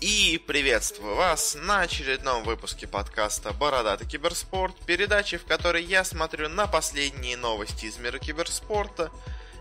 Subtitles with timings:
[0.00, 6.66] И приветствую вас на очередном выпуске подкаста «Бородатый киберспорт», передачи, в которой я смотрю на
[6.66, 9.10] последние новости из мира киберспорта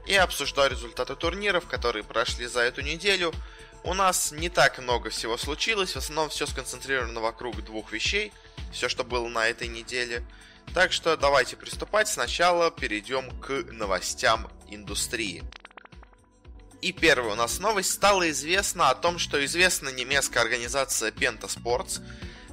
[0.06, 3.32] и обсуждаю результаты турниров, которые прошли за эту неделю.
[3.84, 8.34] У нас не так много всего случилось, в основном все сконцентрировано вокруг двух вещей,
[8.72, 10.26] все, что было на этой неделе.
[10.74, 12.08] Так что давайте приступать.
[12.08, 15.44] Сначала перейдем к новостям индустрии.
[16.84, 17.92] И первая у нас новость.
[17.92, 22.02] Стало известно о том, что известная немецкая организация Penta Sports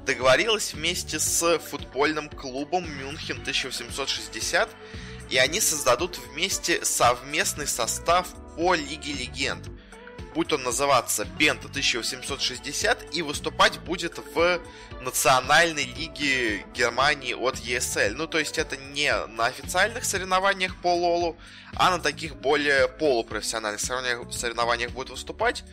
[0.07, 4.69] договорилась вместе с футбольным клубом Мюнхен 1860,
[5.31, 9.69] и они создадут вместе совместный состав по Лиге Легенд.
[10.35, 14.61] Будет он называться Бента 1860 и выступать будет в
[15.01, 18.15] национальной лиге Германии от ESL.
[18.15, 21.37] Ну, то есть это не на официальных соревнованиях по Лолу,
[21.75, 25.65] а на таких более полупрофессиональных соревнованиях, соревнованиях будет выступать.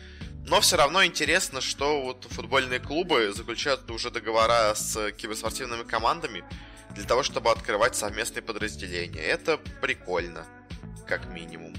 [0.44, 6.42] Но все равно интересно, что вот футбольные клубы заключают уже договора с киберспортивными командами
[6.94, 9.20] для того, чтобы открывать совместные подразделения.
[9.20, 10.46] Это прикольно,
[11.06, 11.74] как минимум.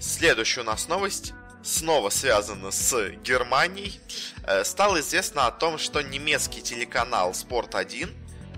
[0.00, 3.98] Следующая у нас новость снова связана с Германией.
[4.44, 8.10] Э, стало известно о том, что немецкий телеканал Sport1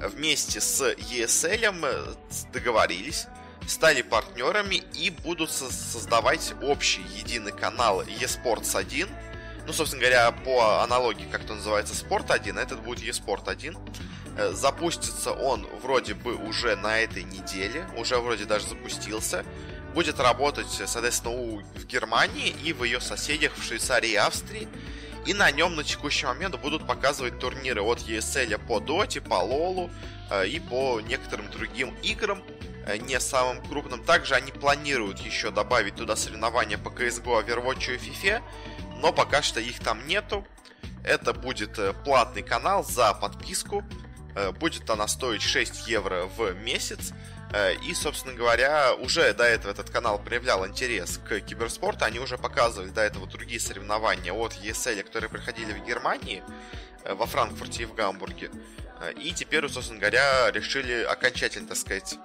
[0.09, 2.14] вместе с ESL э,
[2.53, 3.27] договорились,
[3.69, 9.09] стали партнерами и будут создавать общий единый канал eSports 1.
[9.66, 13.77] Ну, собственно говоря, по аналогии, как это называется, Sport 1, этот будет eSport 1.
[14.36, 19.44] Э, запустится он вроде бы уже на этой неделе, уже вроде даже запустился
[19.94, 24.69] будет работать, соответственно, в Германии и в ее соседях в Швейцарии и Австрии.
[25.27, 29.91] И на нем на текущий момент будут показывать турниры от ESL по Доте, по Лолу
[30.31, 32.42] э, и по некоторым другим играм,
[32.86, 34.03] э, не самым крупным.
[34.03, 38.42] Также они планируют еще добавить туда соревнования по CSGO, Overwatch и FIFA,
[39.03, 40.47] но пока что их там нету.
[41.05, 43.84] Это будет э, платный канал за подписку.
[44.60, 47.12] Будет она стоить 6 евро в месяц.
[47.53, 52.04] Э, и, собственно говоря, уже до этого этот канал проявлял интерес к киберспорту.
[52.04, 56.42] Они уже показывали до этого другие соревнования от ESL, которые проходили в Германии,
[57.04, 58.50] э, во Франкфурте и в Гамбурге.
[59.00, 62.19] Э, и теперь, собственно говоря, решили окончательно, так сказать,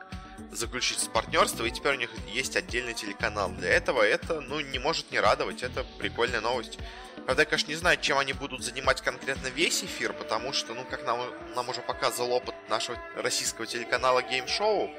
[0.52, 4.02] заключить партнерство, и теперь у них есть отдельный телеканал для этого.
[4.02, 6.80] Это, ну, не может не радовать, это прикольная новость.
[7.26, 10.84] Правда, я, конечно, не знаю, чем они будут занимать конкретно весь эфир, потому что, ну,
[10.90, 11.20] как нам,
[11.56, 14.92] нам уже показывал опыт нашего российского телеканала Game Show,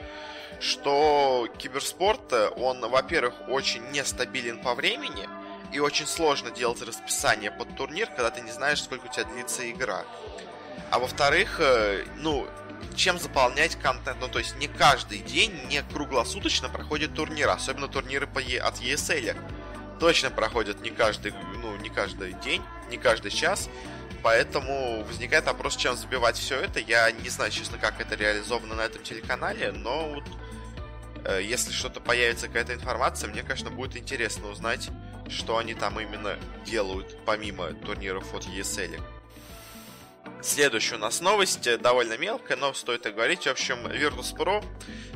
[0.61, 5.29] что киберспорт, он, во-первых, очень нестабилен по времени,
[5.73, 9.69] и очень сложно делать расписание под турнир, когда ты не знаешь, сколько у тебя длится
[9.71, 10.05] игра.
[10.91, 12.47] А во-вторых, э, ну,
[12.95, 14.19] чем заполнять контент.
[14.21, 19.37] Ну, то есть не каждый день, не круглосуточно проходит турнир, особенно турниры по от ESL.
[20.01, 21.33] Точно проходят не каждый,
[21.63, 23.69] ну, не каждый день, не каждый час.
[24.23, 26.81] Поэтому возникает вопрос, чем забивать все это.
[26.81, 30.25] Я не знаю, честно, как это реализовано на этом телеканале, но вот
[31.27, 34.89] э, если что-то появится, какая-то информация, мне, конечно, будет интересно узнать,
[35.29, 38.99] что они там именно делают, помимо турниров от ESL.
[40.43, 43.47] Следующая у нас новость, э, довольно мелкая, но стоит говорить.
[43.47, 44.65] В общем, Virtus.pro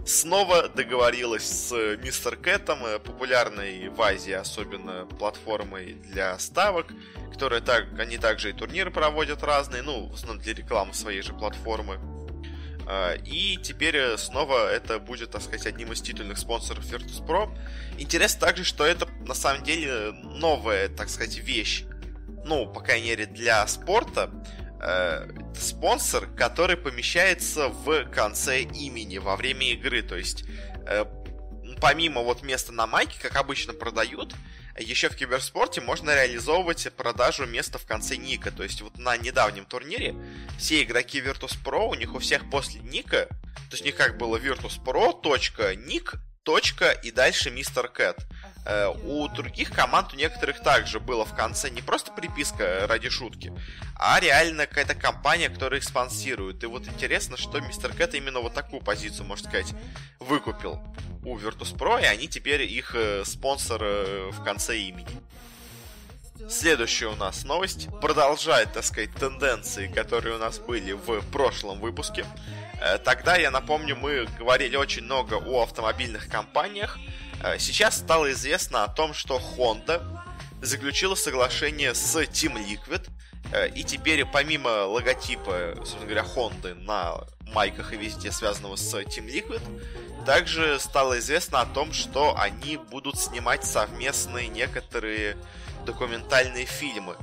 [0.07, 6.87] снова договорилась с Мистер Кэтом, э, популярной в Азии, особенно платформой для ставок,
[7.33, 11.35] которые так, они также и турниры проводят разные, ну, в основном для рекламы своей же
[11.35, 12.01] платформы.
[12.91, 17.55] А, и теперь э, снова это будет, так сказать, одним из титульных спонсоров Virtus.pro.
[17.99, 21.85] Интересно также, что это на самом деле новая, так сказать, вещь,
[22.47, 24.31] ну, по крайней мере, для спорта,
[24.81, 30.03] э, спонсор, который помещается в конце имени во время игры.
[30.03, 30.45] То есть,
[30.87, 31.05] э,
[31.81, 34.35] помимо вот места на майке, как обычно продают,
[34.79, 38.51] еще в киберспорте можно реализовывать продажу места в конце ника.
[38.51, 40.15] То есть вот на недавнем турнире
[40.59, 44.37] все игроки Virtus.pro, у них у всех после ника, то есть у них как было
[44.37, 46.15] Virtus.pro, ник,
[47.03, 48.17] и дальше Мистер Кэт.
[48.69, 53.51] Э, у других команд, у некоторых также было в конце не просто приписка ради шутки,
[53.97, 56.63] а реально какая-то компания, которая их спонсирует.
[56.63, 59.73] И вот интересно, что Мистер Кэт именно вот такую позицию, можно сказать,
[60.19, 60.83] выкупил
[61.25, 65.17] у Virtus.pro, и они теперь их э, спонсор э, в конце имени.
[66.51, 72.25] Следующая у нас новость продолжает, так сказать, тенденции, которые у нас были в прошлом выпуске.
[73.05, 77.28] Тогда, я напомню, мы говорили очень много о автомобильных компаниях, Э,
[77.59, 80.03] сейчас стало известно о том, что Honda
[80.61, 83.09] заключила соглашение с Team Liquid,
[83.53, 89.27] э, и теперь помимо логотипа, собственно говоря, Honda на майках и везде связанного с Team
[89.27, 89.63] Liquid,
[90.27, 95.37] также стало известно о том, что они будут снимать совместные некоторые
[95.87, 97.17] документальные фильмы.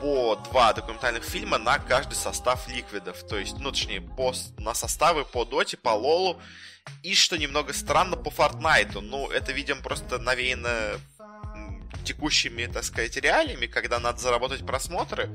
[0.00, 3.22] по два документальных фильма на каждый состав ликвидов.
[3.28, 6.40] То есть, ну, точнее, по, на составы по Доте, по Лолу.
[7.02, 9.00] И, что немного странно, по Фортнайту.
[9.00, 11.00] Ну, это, видимо, просто навеяно
[12.04, 15.30] текущими, так сказать, реалиями, когда надо заработать просмотры.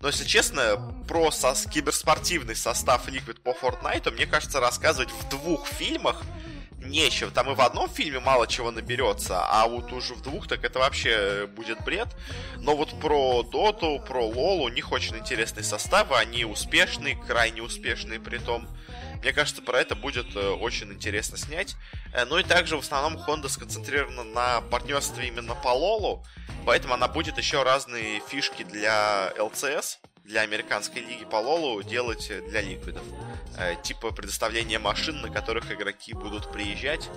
[0.00, 5.66] Но, если честно, про со киберспортивный состав Liquid по Fortnite, мне кажется, рассказывать в двух
[5.66, 6.22] фильмах
[6.78, 7.30] нечего.
[7.30, 10.78] Там и в одном фильме мало чего наберется, а вот уже в двух так это
[10.78, 12.08] вообще будет бред.
[12.58, 18.20] Но вот про Доту, про Лол, у них очень интересные составы, они успешные, крайне успешные
[18.20, 18.68] при том.
[19.22, 21.76] Мне кажется, про это будет э, очень интересно снять.
[22.12, 26.24] Э, ну и также в основном Honda сконцентрирована на партнерстве именно по Лолу,
[26.64, 32.60] поэтому она будет еще разные фишки для LCS, для американской лиги по Лолу делать для
[32.60, 33.02] ликвидов.
[33.58, 37.08] Э, типа предоставления машин, на которых игроки будут приезжать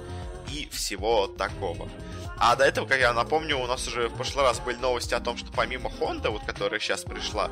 [0.52, 1.90] и всего такого.
[2.38, 5.20] А до этого, как я напомню, у нас уже в прошлый раз были новости о
[5.20, 7.52] том, что помимо Honda, вот которая сейчас пришла,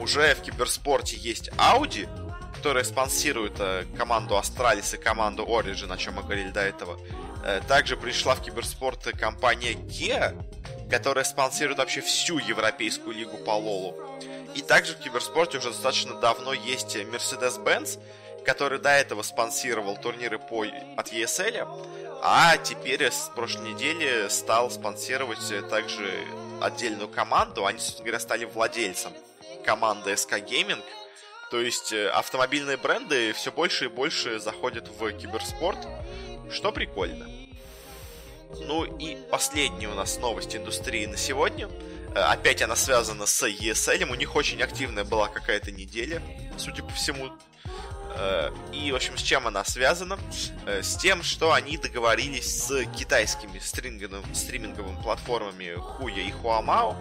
[0.00, 2.08] уже в киберспорте есть Audi,
[2.54, 6.98] которая спонсирует э, команду Astralis и команду Origin, о чем мы говорили до этого.
[7.44, 10.36] Э, также пришла в киберспорт компания Kia,
[10.90, 13.96] которая спонсирует вообще всю европейскую лигу по Лолу.
[14.54, 17.98] И также в киберспорте уже достаточно давно есть Mercedes-Benz,
[18.44, 21.66] который до этого спонсировал турниры по от ESL,
[22.22, 26.24] а теперь с прошлой недели стал спонсировать также
[26.60, 27.66] отдельную команду.
[27.66, 29.12] Они, собственно говоря, стали владельцем
[29.64, 30.82] команды SK Gaming.
[31.52, 35.86] То есть э, автомобильные бренды все больше и больше заходят в киберспорт,
[36.50, 37.28] что прикольно.
[38.62, 41.68] Ну и последняя у нас новость индустрии на сегодня.
[42.14, 44.10] Э, опять она связана с ESL.
[44.10, 46.22] У них очень активная была какая-то неделя,
[46.56, 47.30] судя по всему.
[48.16, 50.18] Э, и, в общем, с чем она связана?
[50.64, 56.96] С тем, что они договорились с китайскими стриминговыми, стриминговыми платформами Хуя и Хуамао,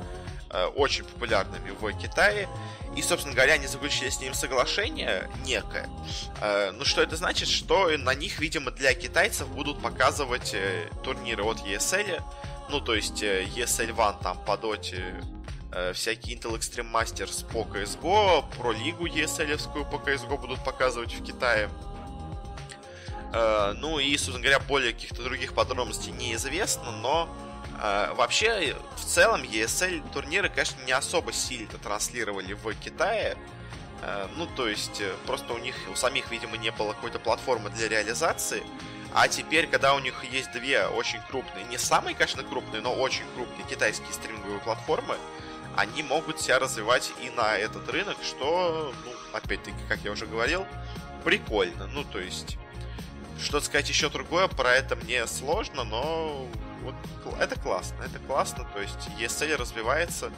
[0.75, 2.47] очень популярными в Китае.
[2.95, 5.87] И, собственно говоря, они заключили с ним соглашение некое.
[6.73, 7.47] Ну, что это значит?
[7.47, 10.53] Что на них, видимо, для китайцев будут показывать
[11.03, 12.21] турниры от ESL.
[12.69, 15.21] Ну, то есть ESL One там по доте
[15.73, 19.57] Э, всякие Intel Extreme Masters по CSGO, про лигу ESL
[19.89, 21.69] по CSGO будут показывать в Китае.
[23.33, 27.50] Э, ну и, собственно говоря, более каких-то других подробностей неизвестно, но э,
[27.81, 33.35] вообще, в целом, ESL турниры, конечно, не особо сильно транслировали в Китае.
[34.35, 38.63] Ну, то есть, просто у них, у самих, видимо, не было какой-то платформы для реализации.
[39.13, 43.25] А теперь, когда у них есть две очень крупные, не самые, конечно, крупные, но очень
[43.35, 45.17] крупные китайские стриминговые платформы,
[45.75, 50.65] они могут себя развивать и на этот рынок, что, ну, опять-таки, как я уже говорил,
[51.23, 51.87] прикольно.
[51.87, 52.57] Ну, то есть,
[53.41, 56.47] что сказать еще другое про это мне сложно, но
[56.83, 56.95] вот
[57.39, 58.67] это классно, это классно.
[58.73, 60.31] То есть, ESL развивается,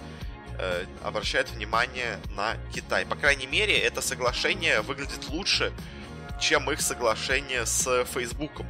[0.57, 3.05] э, обращает внимание на Китай.
[3.05, 5.73] По крайней мере, это соглашение выглядит лучше,
[6.39, 8.67] чем их соглашение с Фейсбуком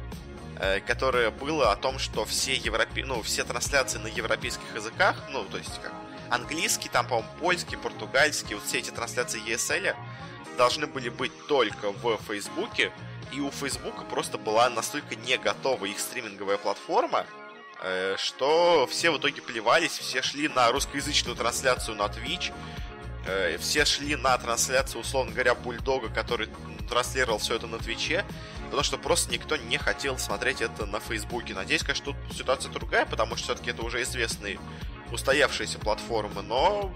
[0.58, 3.04] э, которое было о том, что все, европе...
[3.04, 5.92] ну, все трансляции на европейских языках, ну, то есть как
[6.30, 9.94] английский, там, по-моему, польский, португальский, вот все эти трансляции ESL
[10.56, 12.92] должны были быть только в Фейсбуке,
[13.34, 17.26] и у Фейсбука просто была настолько не готова их стриминговая платформа,
[17.82, 22.52] э, что все в итоге плевались, все шли на русскоязычную трансляцию на Twitch,
[23.26, 26.48] э, все шли на трансляцию, условно говоря, Бульдога, который
[26.88, 28.24] транслировал все это на Твиче,
[28.66, 31.54] потому что просто никто не хотел смотреть это на Фейсбуке.
[31.54, 34.60] Надеюсь, конечно, тут ситуация другая, потому что все-таки это уже известный
[35.10, 36.94] устоявшиеся платформы, но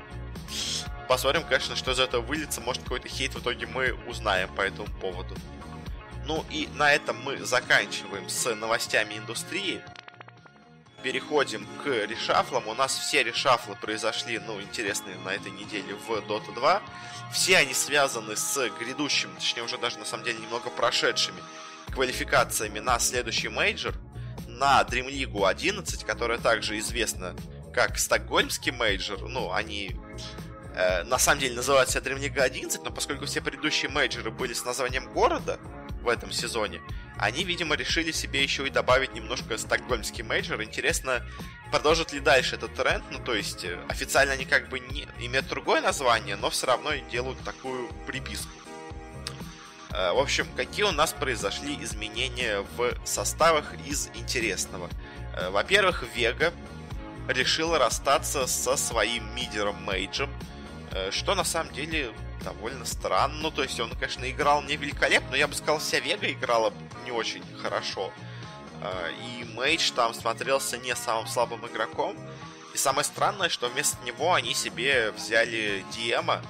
[1.09, 2.61] посмотрим, конечно, что из этого выльется.
[2.61, 5.35] Может, какой-то хейт в итоге мы узнаем по этому поводу.
[6.29, 9.81] Ну и на этом мы заканчиваем с новостями индустрии.
[11.03, 12.69] Переходим к решафлам.
[12.69, 16.83] У нас все решафлы произошли, ну, интересные на этой неделе в Dota 2.
[17.33, 21.41] Все они связаны с грядущим, точнее, уже даже на самом деле немного прошедшими
[21.95, 23.95] квалификациями на следующий мейджор,
[24.47, 27.35] на DreamLeague 11, которая также известна
[27.73, 29.97] как стокгольмский мейджор, ну, они
[30.75, 34.67] э, на самом деле называют себя DreamLeague 11, но поскольку все предыдущие мейджоры были с
[34.67, 35.59] названием города
[36.03, 36.81] в этом сезоне,
[37.19, 40.63] они, видимо, решили себе еще и добавить немножко стокгольмский мейджор.
[40.63, 41.27] Интересно,
[41.71, 45.49] продолжит ли дальше этот тренд, ну, то есть, э, официально они как бы не имеют
[45.49, 48.51] другое название, но все равно делают такую приписку.
[49.91, 54.89] Э, в общем, какие у нас произошли изменения в составах из интересного?
[55.37, 56.53] Э, во-первых, Вега
[57.27, 60.31] решил расстаться со своим мидером Мейджем,
[61.11, 62.15] что на самом деле
[62.45, 63.51] довольно странно.
[63.51, 66.73] То есть он, конечно, играл не великолепно, но я бы сказал, вся Вега играла
[67.05, 68.13] не очень хорошо.
[68.83, 72.17] Э, и Мейдж там смотрелся не самым слабым игроком.
[72.75, 76.43] И самое странное, что вместо него они себе взяли Диема,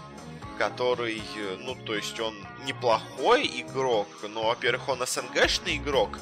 [0.58, 1.22] который,
[1.60, 2.34] ну, то есть он
[2.66, 6.18] неплохой игрок, но, во-первых, он СНГшный игрок,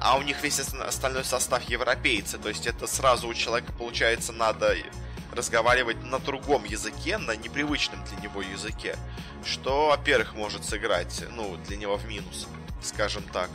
[0.00, 4.76] а у них весь остальной состав европейцы, то есть это сразу у человека, получается, надо
[5.32, 8.96] разговаривать на другом языке, на непривычном для него языке,
[9.44, 12.46] что, во-первых, может сыграть, ну, для него в минус,
[12.82, 13.50] скажем так.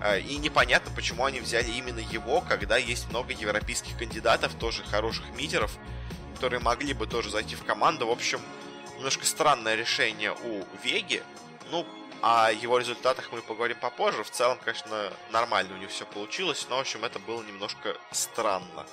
[0.00, 5.24] А, и непонятно, почему они взяли именно его, когда есть много европейских кандидатов, тоже хороших
[5.36, 5.76] митеров,
[6.34, 8.06] которые могли бы тоже зайти в команду.
[8.06, 8.40] В общем,
[8.96, 11.22] немножко странное решение у Веги.
[11.70, 11.86] Ну,
[12.20, 14.24] о его результатах мы поговорим попозже.
[14.24, 18.86] В целом, конечно, нормально у него все получилось, но, в общем, это было немножко странно.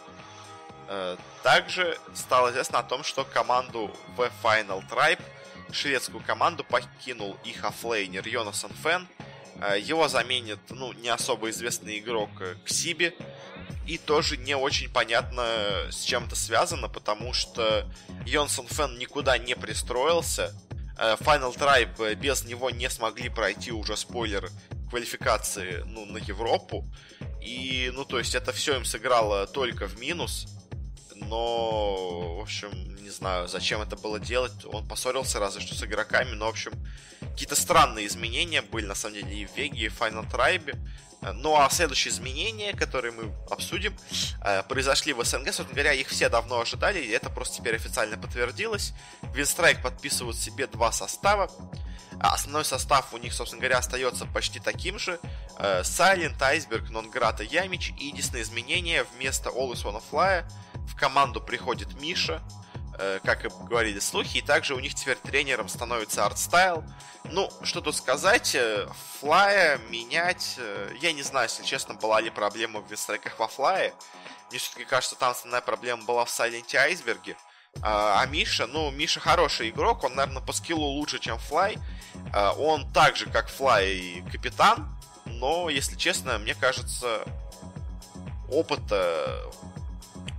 [0.93, 5.21] Э, также стало известно о том, что команду в Final Tribe,
[5.71, 9.07] шведскую команду, покинул их оффлейнер Jonassomfan.
[9.61, 13.15] Э, его заменит, ну, не особо известный игрок э, Xibbe.
[13.87, 15.43] И тоже не очень понятно,
[15.89, 17.89] с чем это связано, потому что
[18.25, 20.53] Йонсон Фен никуда не пристроился.
[20.97, 24.49] Final Tribe без него не смогли пройти уже спойлер
[24.89, 26.85] квалификации ну, на Европу.
[27.41, 30.47] И, ну, то есть это все им сыграло только в минус
[31.21, 32.69] но, в общем,
[33.03, 34.53] не знаю, зачем это было делать.
[34.65, 36.73] Он поссорился разве что с игроками, но, в общем,
[37.19, 40.77] какие-то странные изменения были, на самом деле, и в Веге, и в Final Tribe.
[41.21, 43.95] Ну а следующие изменения, которые мы обсудим,
[44.43, 45.53] э, произошли в СНГ.
[45.53, 48.93] Собственно говоря, их все давно ожидали, и это просто теперь официально подтвердилось.
[49.33, 51.51] Винстрайк подписывают себе два состава.
[52.19, 55.19] А основной состав у них, собственно говоря, остается почти таким же.
[55.59, 57.93] Silent, Iceberg, Нонград и Ямич.
[57.99, 60.43] И единственное изменение вместо Always Wanna Fly
[60.91, 62.41] в команду приходит Миша,
[62.99, 66.83] э, как и говорили слухи, и также у них теперь тренером становится артстайл.
[67.25, 68.87] Ну, что тут сказать, э,
[69.19, 73.93] флая менять, э, я не знаю, если честно, была ли проблема в винстрайках во флае.
[74.49, 77.37] Мне все-таки кажется, там основная проблема была в Сайленте Айсберге.
[77.81, 81.77] А, а Миша, ну, Миша хороший игрок, он, наверное, по скиллу лучше, чем Флай.
[82.33, 84.93] А, он так же, как Флай и Капитан,
[85.25, 87.23] но, если честно, мне кажется,
[88.49, 89.49] опыта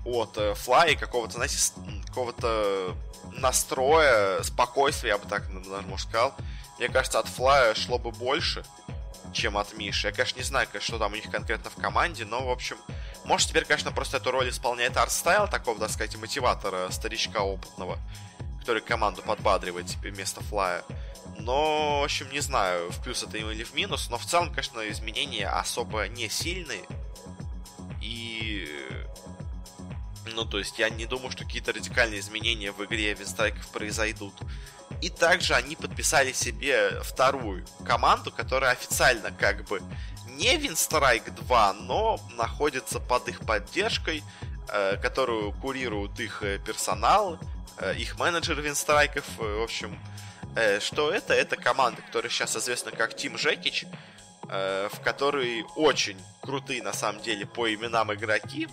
[0.04, 1.56] от э, Fly, какого-то, знаете,
[2.06, 2.96] какого-то
[3.32, 6.34] настроя, спокойствия, я бы так, наверное, может, сказал.
[6.78, 8.64] Мне кажется, от Fly шло бы больше,
[9.32, 10.08] чем от Миши.
[10.08, 12.76] Я, конечно, не знаю, что там у них конкретно в команде, но, в общем,
[13.24, 17.98] может, теперь, конечно, просто эту роль исполняет ArtStyle, такого, так сказать, мотиватора, старичка опытного,
[18.60, 20.82] который команду подбадривает теперь вместо Флая.
[21.38, 24.80] Но, в общем, не знаю, в плюс это или в минус, но в целом, конечно,
[24.90, 26.82] изменения особо не сильные.
[28.00, 28.68] И
[30.26, 34.34] ну, то есть я не думаю, что какие-то радикальные изменения в игре Винстрайков произойдут.
[35.00, 39.82] И также они подписали себе вторую команду, которая официально как бы
[40.26, 44.22] не Винстрайк 2, но находится под их поддержкой,
[44.68, 47.38] э, которую курируют их э, персонал,
[47.78, 49.24] э, их менеджер Винстрайков.
[49.36, 49.98] В общем,
[50.80, 51.32] что это?
[51.32, 53.86] Это команда, которая сейчас известна как Тим Жекич,
[54.48, 58.68] в которой очень крутые на самом деле по именам игроки.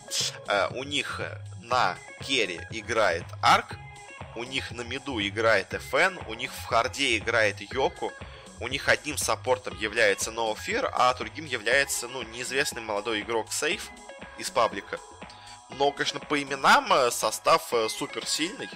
[0.47, 1.21] Э, у них
[1.61, 3.77] на carry играет Ark,
[4.35, 8.11] у них на миду играет FN, у них в харде играет Yoky,
[8.59, 10.57] у них одним саппортом является No
[10.91, 13.89] а другим является, ну, неизвестный молодой игрок Сейф
[14.37, 14.99] из паблика.
[15.77, 18.69] Но, конечно, по именам э, состав э, супер сильный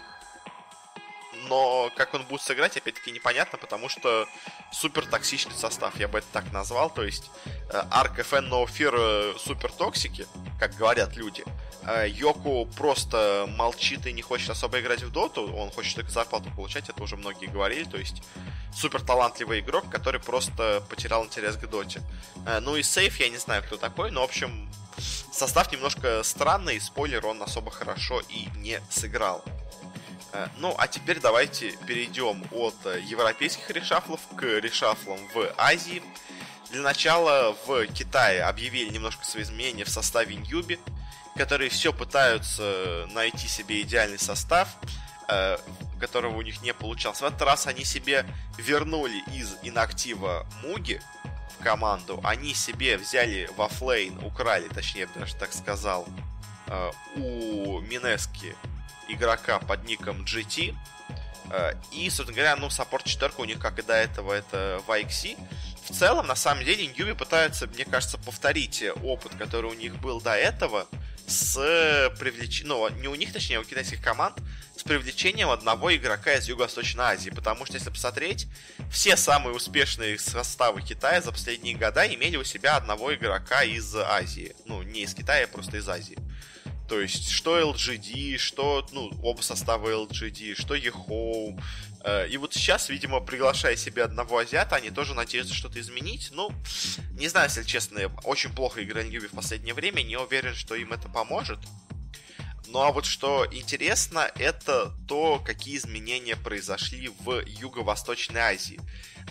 [1.48, 4.28] но как он будет играть, опять-таки непонятно, потому что
[4.72, 7.30] супер токсичный состав, я бы это так назвал, то есть
[7.92, 10.28] Арк, FN, No Fear супер токсики,
[10.60, 11.44] как говорят люди.
[11.86, 16.50] Э, Йоку просто молчит и не хочет особо играть в доту, он хочет только зарплату
[16.56, 18.24] получать, это уже многие говорили, то есть
[18.74, 22.02] супер талантливый игрок, который просто потерял интерес к доте.
[22.46, 24.70] Э, ну и Сейф, я не знаю, кто такой, но, в общем,
[25.32, 29.44] состав немножко странный, спойлер, он особо хорошо и не сыграл.
[30.34, 36.02] Э, ну, а теперь давайте перейдем от э, европейских решафлов к решафлам в Азии.
[36.72, 40.80] Для начала в Китае объявили немножко свои изменения в составе Ньюби,
[41.38, 44.70] которые все пытаются найти себе идеальный состав,
[45.30, 45.58] э,
[46.00, 47.22] которого у них не получалось.
[47.22, 48.26] В этот раз они себе
[48.58, 51.00] вернули из инактива Муги
[51.60, 56.08] в команду, они себе взяли во флейн, украли, точнее, я бы даже так сказал,
[57.16, 58.56] у Минески
[59.08, 60.76] игрока под ником GT.
[61.52, 65.38] Э, и, собственно говоря, ну, саппорт четверка у них, как и до этого, это YXC.
[65.90, 70.22] В целом, на самом деле, Ньюби пытаются, мне кажется, повторить опыт, который у них был
[70.22, 70.88] до этого,
[71.28, 71.56] с
[72.20, 74.38] привлечением, ну, не у них, точнее, у китайских команд,
[74.76, 77.30] с привлечением одного игрока из Юго-Восточной Азии.
[77.30, 78.48] Потому что, если посмотреть,
[78.92, 84.56] все самые успешные составы Китая за последние года имели у себя одного игрока из Азии.
[84.66, 86.18] Ну, не из Китая, а просто из Азии.
[86.94, 91.60] То есть, что LGD, что, ну, оба состава LGD, что eHome.
[92.04, 96.30] Э, и вот сейчас, видимо, приглашая себе одного азиата, они тоже надеются что-то изменить.
[96.34, 96.52] Ну,
[97.14, 100.94] не знаю, если честно, очень плохо играли Юби в последнее время, не уверен, что им
[100.94, 101.58] это поможет.
[102.68, 108.80] Ну а вот что интересно, это то, какие изменения произошли в Юго-Восточной Азии.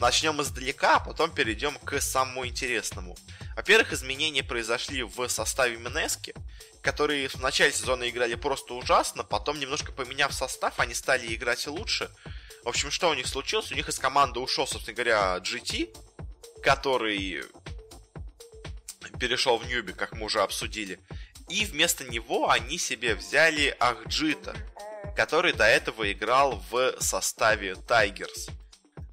[0.00, 3.16] Начнем издалека, а потом перейдем к самому интересному.
[3.56, 6.34] Во-первых, изменения произошли в составе Минески,
[6.82, 12.10] которые в начале сезона играли просто ужасно, потом, немножко поменяв состав, они стали играть лучше.
[12.64, 13.72] В общем, что у них случилось?
[13.72, 15.96] У них из команды ушел, собственно говоря, GT,
[16.62, 17.44] который
[19.18, 20.98] перешел в Ньюби, как мы уже обсудили.
[21.52, 24.56] И вместо него они себе взяли Ахджита,
[25.14, 28.48] который до этого играл в составе Тайгерс.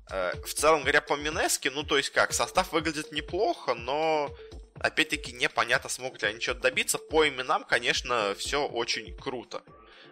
[0.10, 4.34] Э, в целом говоря по Минеске, ну то есть как, состав выглядит неплохо, но
[4.80, 6.98] опять-таки непонятно, смогут ли они что-то добиться.
[6.98, 9.62] По именам, конечно, все очень круто.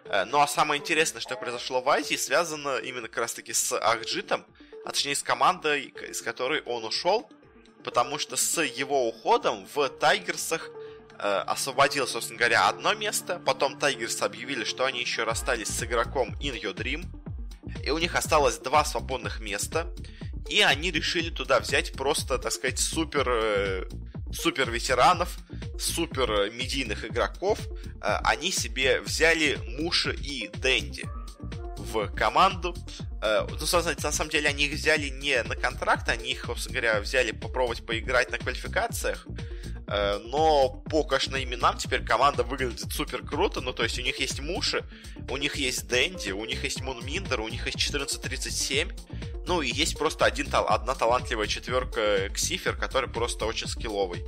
[0.04, 3.72] Э, ну а самое интересное, что произошло в Азии, связано именно как раз таки с
[3.72, 4.44] Ахджитом,
[4.84, 7.26] а точнее с командой, из которой он ушел,
[7.84, 10.70] потому что с его уходом в Тайгерсах
[11.18, 16.60] освободил, собственно говоря, одно место, потом Тайгерс объявили, что они еще расстались с игроком In
[16.60, 17.06] Your Dream,
[17.84, 19.92] и у них осталось два свободных места,
[20.48, 23.88] и они решили туда взять просто, так сказать, супер, э,
[24.32, 25.38] супер ветеранов,
[25.78, 27.58] супер медийных игроков.
[28.02, 31.04] Э, они себе взяли Муша и Дэнди
[31.78, 32.74] в команду.
[33.22, 37.00] Э, ну, на самом деле, они их взяли не на контракт, они их, собственно говоря,
[37.00, 39.26] взяли попробовать поиграть на квалификациях.
[39.88, 43.60] Э, но по, конечно, именам теперь команда выглядит супер круто.
[43.60, 44.84] Ну, то есть у них есть Муши,
[45.28, 48.90] у них есть Дэнди, у них есть Мунминдер, у них есть 1437.
[49.46, 54.24] Ну, и есть просто один, одна талантливая четверка Ксифер, который просто очень скилловый.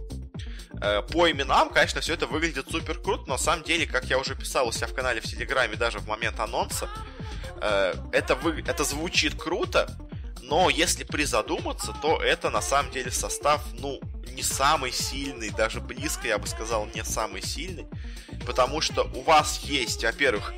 [0.81, 4.19] Э, по именам, конечно, все это выглядит супер круто, но на самом деле, как я
[4.19, 6.88] уже писал у себя в канале в Телеграме даже в момент анонса,
[7.61, 9.94] э, это, вы, это звучит круто,
[10.50, 14.00] но если призадуматься, то это на самом деле состав, ну,
[14.34, 17.86] не самый сильный, даже близко, я бы сказал, не самый сильный,
[18.46, 20.52] потому что у вас есть, во-первых,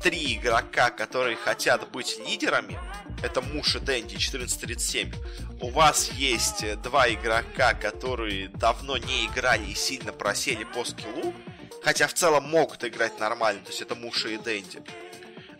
[0.00, 2.78] три игрока, которые хотят быть лидерами,
[3.20, 5.12] это Муш и Дэнди 1437.
[5.60, 11.34] У вас есть два игрока, которые давно не играли и сильно просели по скиллу,
[11.82, 14.82] хотя в целом могут играть нормально, то есть это Муша и Дэнди.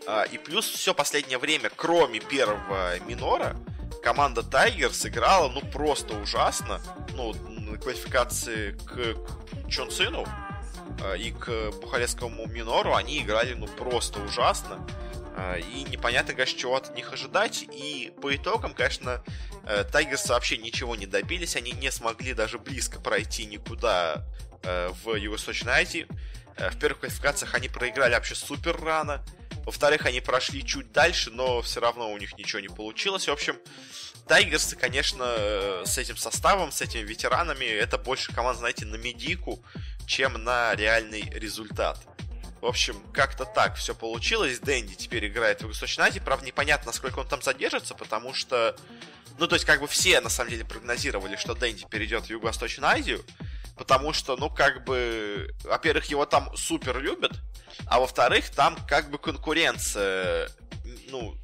[0.07, 3.57] А, и плюс все последнее время, кроме первого минора,
[4.03, 6.81] команда Тайгер сыграла, ну, просто ужасно.
[7.13, 7.35] Ну,
[7.73, 9.17] на квалификации к
[9.71, 10.27] Чон Цину
[11.05, 14.87] э, и к Бухарестскому Минору они играли, ну, просто ужасно.
[15.37, 17.63] Э, и непонятно, конечно, чего от них ожидать.
[17.73, 19.23] И по итогам, конечно,
[19.65, 21.57] э, Тайгерс вообще ничего не добились.
[21.57, 24.25] Они не смогли даже близко пройти никуда
[25.03, 26.07] в Юго-Восточной Азии.
[26.57, 29.25] В первых квалификациях они проиграли вообще супер рано.
[29.65, 33.29] Во-вторых, они прошли чуть дальше, но все равно у них ничего не получилось.
[33.29, 33.59] В общем,
[34.27, 39.65] Тайгерсы, конечно, э, с этим составом, с этими ветеранами, это больше команд, знаете, на медику,
[40.07, 41.99] чем на реальный результат.
[42.61, 44.61] В общем, как-то так все получилось.
[44.61, 46.21] Дэнди теперь играет в Восточной Азии.
[46.21, 48.77] Правда, непонятно, насколько он там задержится, потому что...
[49.39, 52.89] Ну, то есть, как бы все, на самом деле, прогнозировали, что Дэнди перейдет в Юго-Восточную
[52.89, 53.25] Азию.
[53.83, 57.33] Потому что, ну, как бы, во-первых, его там супер любят,
[57.87, 60.49] а во-вторых, там как бы конкуренция,
[61.09, 61.37] ну,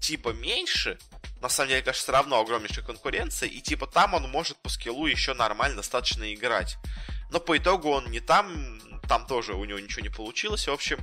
[0.00, 1.00] типа меньше,
[1.40, 5.06] на самом деле, конечно, все равно огромнейшая конкуренция, и типа там он может по скиллу
[5.06, 6.76] еще нормально достаточно играть.
[7.32, 10.68] Но по итогу он не там, там тоже у него ничего не получилось.
[10.68, 11.00] В общем,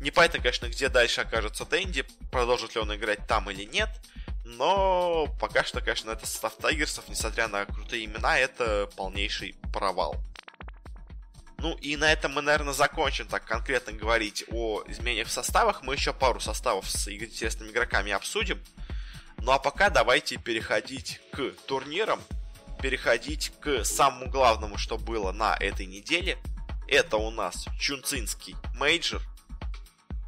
[0.00, 3.90] непонятно, конечно, где дальше окажется Дэнди, продолжит ли он играть там или нет.
[4.56, 10.16] Но пока что, конечно, это состав Тайгерсов, несмотря на крутые имена, это полнейший провал.
[11.58, 15.82] Ну и на этом мы, наверное, закончим так конкретно говорить о изменениях в составах.
[15.82, 18.62] Мы еще пару составов с интересными игроками обсудим.
[19.38, 22.20] Ну а пока давайте переходить к турнирам,
[22.82, 26.38] переходить к самому главному, что было на этой неделе.
[26.86, 29.22] Это у нас Чунцинский мейджор.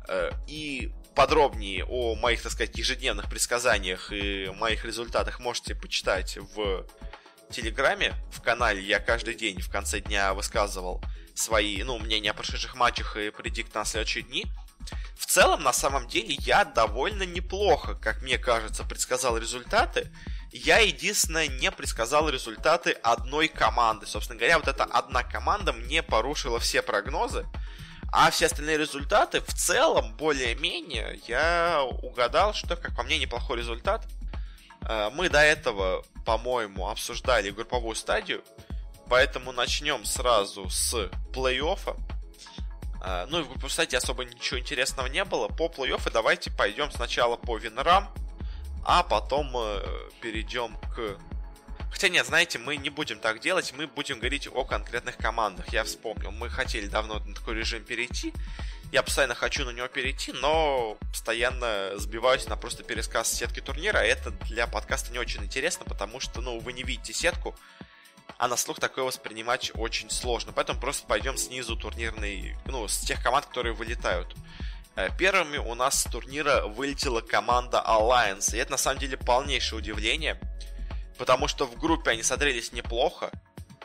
[0.08, 6.87] Э, и подробнее о моих, так сказать, ежедневных предсказаниях и моих результатах можете почитать в
[7.50, 8.83] Телеграме, в канале.
[8.83, 11.02] Я каждый день в конце дня высказывал
[11.35, 14.46] свои, ну, мнения о прошедших матчах и predict на следующие дни.
[15.18, 20.12] В целом, на самом деле, я довольно неплохо, как мне кажется, предсказал результаты.
[20.52, 24.07] Я, единственное, не предсказал результаты одной команды.
[24.07, 27.46] Собственно говоря, вот эта одна команда мне порушила все прогнозы.
[28.12, 34.06] А все остальные результаты в целом более-менее я угадал, что, как по мне, неплохой результат.
[34.88, 38.42] Э, мы до этого, по-моему, обсуждали групповую стадию,
[39.08, 40.94] поэтому начнем сразу с
[41.32, 41.96] плей-оффа.
[43.04, 45.48] Э, ну и в группе, кстати, особо ничего интересного не было.
[45.48, 48.08] По плей-оффу давайте пойдем сначала по винрам,
[48.84, 49.82] а потом э,
[50.20, 51.18] перейдем к...
[51.96, 55.72] Хотя нет, знаете, мы не будем так делать, мы будем говорить о конкретных командах.
[55.72, 58.35] Я вспомнил, мы хотели давно на такой режим перейти,
[58.92, 64.02] я постоянно хочу на него перейти, но постоянно сбиваюсь на просто пересказ сетки турнира, а
[64.02, 67.56] это для подкаста не очень интересно, потому что, ну, вы не видите сетку,
[68.37, 70.52] а на слух такое воспринимать очень сложно.
[70.52, 74.37] Поэтому просто пойдем снизу турнирный, ну, с тех команд, которые вылетают.
[74.96, 78.54] Э, первыми у нас с турнира вылетела команда Alliance.
[78.54, 80.38] И это на самом деле полнейшее удивление,
[81.18, 83.31] потому что в группе они смотрелись неплохо.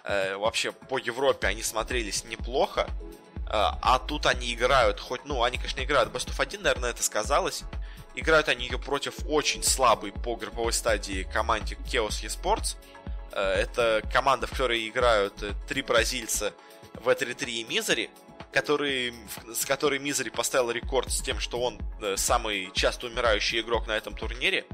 [0.04, 2.88] Э, вообще по Европе они смотрелись неплохо.
[3.48, 7.04] Э, а тут они играют, хоть, ну, они, конечно, играют Best of 1, наверное, это
[7.04, 7.63] сказалось.
[8.15, 12.76] Играют они ее против очень слабой по групповой стадии команде Chaos Esports.
[13.32, 16.54] Э, это команда, в которой играют э, три бразильца
[16.93, 18.10] w33 и MISERY,
[18.52, 19.13] который,
[19.54, 23.94] с которой MISERY поставил рекорд с тем, что он э, самый часто умирающий игрок на
[23.94, 24.65] этом турнире.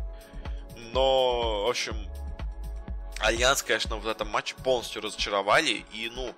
[0.93, 1.95] Но, в общем,
[3.19, 5.85] Альянс, конечно, в этом матче полностью разочаровали.
[5.93, 6.33] И, ну,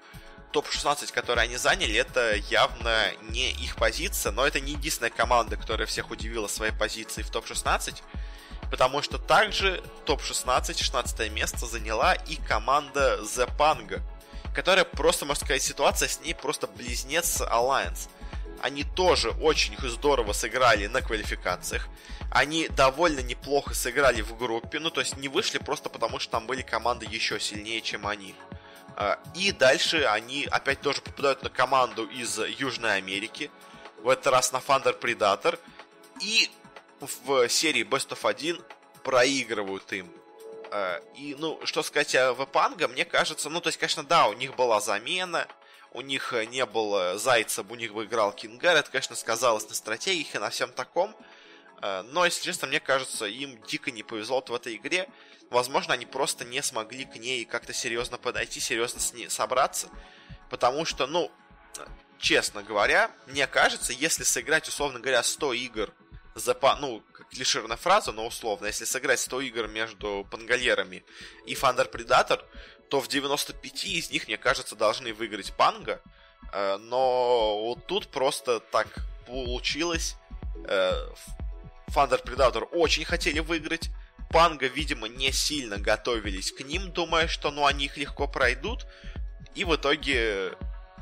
[0.51, 5.87] топ-16, который они заняли, это явно не их позиция, но это не единственная команда, которая
[5.87, 8.01] всех удивила своей позицией в топ-16
[8.69, 14.01] потому что также топ-16, 16 место заняла и команда The Panga,
[14.53, 18.09] которая просто, можно сказать, ситуация с ней просто близнец Alliance.
[18.61, 21.87] Они тоже очень здорово сыграли на квалификациях.
[22.31, 26.47] Они довольно неплохо сыграли в группе, ну то есть не вышли просто потому, что там
[26.47, 28.35] были команды еще сильнее, чем они.
[28.95, 33.49] А, и дальше они опять тоже попадают на команду из Южной Америки.
[34.03, 35.57] В этот раз на Thunder Predator.
[36.21, 36.49] И
[36.99, 38.61] в серии Best of 1
[39.03, 40.11] проигрывают им.
[40.71, 44.33] Э, и, ну, что сказать о Вепанга, мне кажется, ну, то есть, конечно, да, у
[44.33, 45.47] них была замена,
[45.91, 50.36] у них не было Зайцев, у них бы играл Кингар, это, конечно, сказалось на стратегиях
[50.36, 51.15] и на всем таком,
[51.82, 55.10] э, но, если честно, мне кажется, им дико не повезло в этой игре,
[55.49, 59.89] возможно, они просто не смогли к ней как-то серьезно подойти, серьезно с ней собраться,
[60.49, 61.32] потому что, ну,
[62.19, 65.93] честно говоря, мне кажется, если сыграть, условно говоря, 100 игр
[66.36, 71.04] за, ну, клиширная фраза, но условно, если сыграть 100 игр между пангольерами
[71.45, 72.43] и Thunder Predator,
[72.89, 76.02] то в 95 из них, мне кажется, должны выиграть Панга.
[76.52, 78.88] Э, но вот тут просто так
[79.25, 80.15] получилось.
[80.65, 81.10] Э,
[81.88, 83.89] Thunder Predator очень хотели выиграть.
[84.30, 88.86] Панга, видимо, не сильно готовились к ним, думая, что ну, они их легко пройдут.
[89.56, 90.54] И в итоге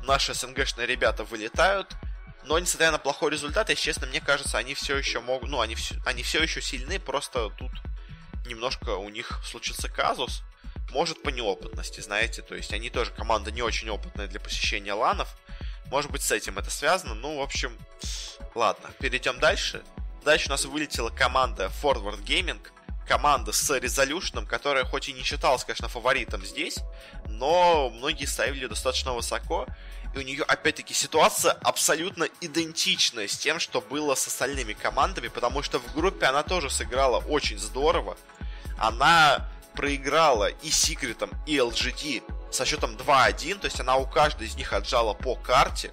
[0.04, 1.88] наши СНГшные ребята вылетают–
[2.48, 5.50] но, несмотря на плохой результат, если честно, мне кажется, они все еще могут...
[5.50, 7.70] Ну, они все, они все еще сильны, просто тут
[8.46, 10.42] немножко у них случился казус.
[10.90, 12.42] Может, по неопытности, знаете.
[12.42, 15.28] То есть, они тоже команда не очень опытная для посещения ланов.
[15.86, 17.14] Может быть, с этим это связано.
[17.14, 17.76] Ну, в общем,
[18.54, 18.90] ладно.
[18.98, 19.82] Перейдем дальше.
[20.24, 22.60] Дальше у нас вылетела команда Forward Gaming.
[23.06, 26.80] Команда с Resolution, которая хоть и не считалась, конечно, фаворитом здесь,
[27.26, 29.66] но многие ставили достаточно высоко
[30.14, 35.62] и у нее, опять-таки, ситуация абсолютно идентичная с тем, что было с остальными командами, потому
[35.62, 38.16] что в группе она тоже сыграла очень здорово.
[38.78, 44.56] Она проиграла и Секретом, и LGD со счетом 2-1, то есть она у каждой из
[44.56, 45.92] них отжала по карте.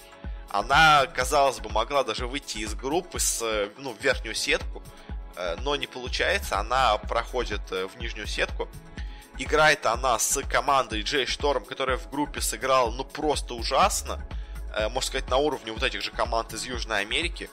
[0.49, 4.81] Она, казалось бы, могла даже выйти из группы с, ну, в верхнюю сетку,
[5.35, 8.67] э, но не получается, она проходит э, в нижнюю сетку.
[9.37, 14.27] Играет она с командой Джей Шторм, которая в группе сыграла, ну, просто ужасно.
[14.75, 17.51] Э, можно сказать, на уровне вот этих же команд из Южной Америки.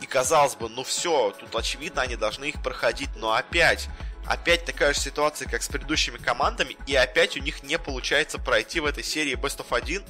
[0.00, 3.88] И казалось бы, ну все, тут очевидно, они должны их проходить, но опять,
[4.28, 8.80] опять такая же ситуация, как с предыдущими командами, и опять у них не получается пройти
[8.80, 10.02] в этой серии Best of 1,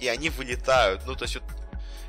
[0.00, 1.02] и они вылетают.
[1.06, 1.44] Ну, то есть, вот,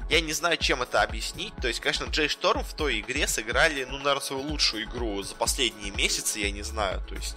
[0.09, 1.53] я не знаю, чем это объяснить.
[1.61, 5.35] То есть, конечно, Джей Шторм в той игре сыграли, ну, наверное, свою лучшую игру за
[5.35, 7.01] последние месяцы, я не знаю.
[7.07, 7.35] То есть,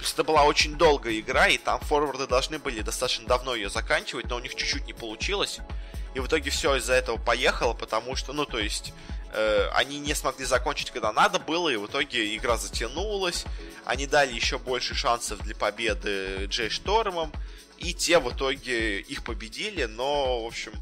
[0.00, 4.26] есть это была очень долгая игра, и там форварды должны были достаточно давно ее заканчивать,
[4.26, 5.58] но у них чуть-чуть не получилось.
[6.14, 8.92] И в итоге все из-за этого поехало, потому что, ну, то есть,
[9.36, 13.44] э, они не смогли закончить, когда надо было, и в итоге игра затянулась.
[13.84, 17.32] Они дали еще больше шансов для победы Джей Штормом,
[17.78, 20.72] и те в итоге их победили, но, в общем,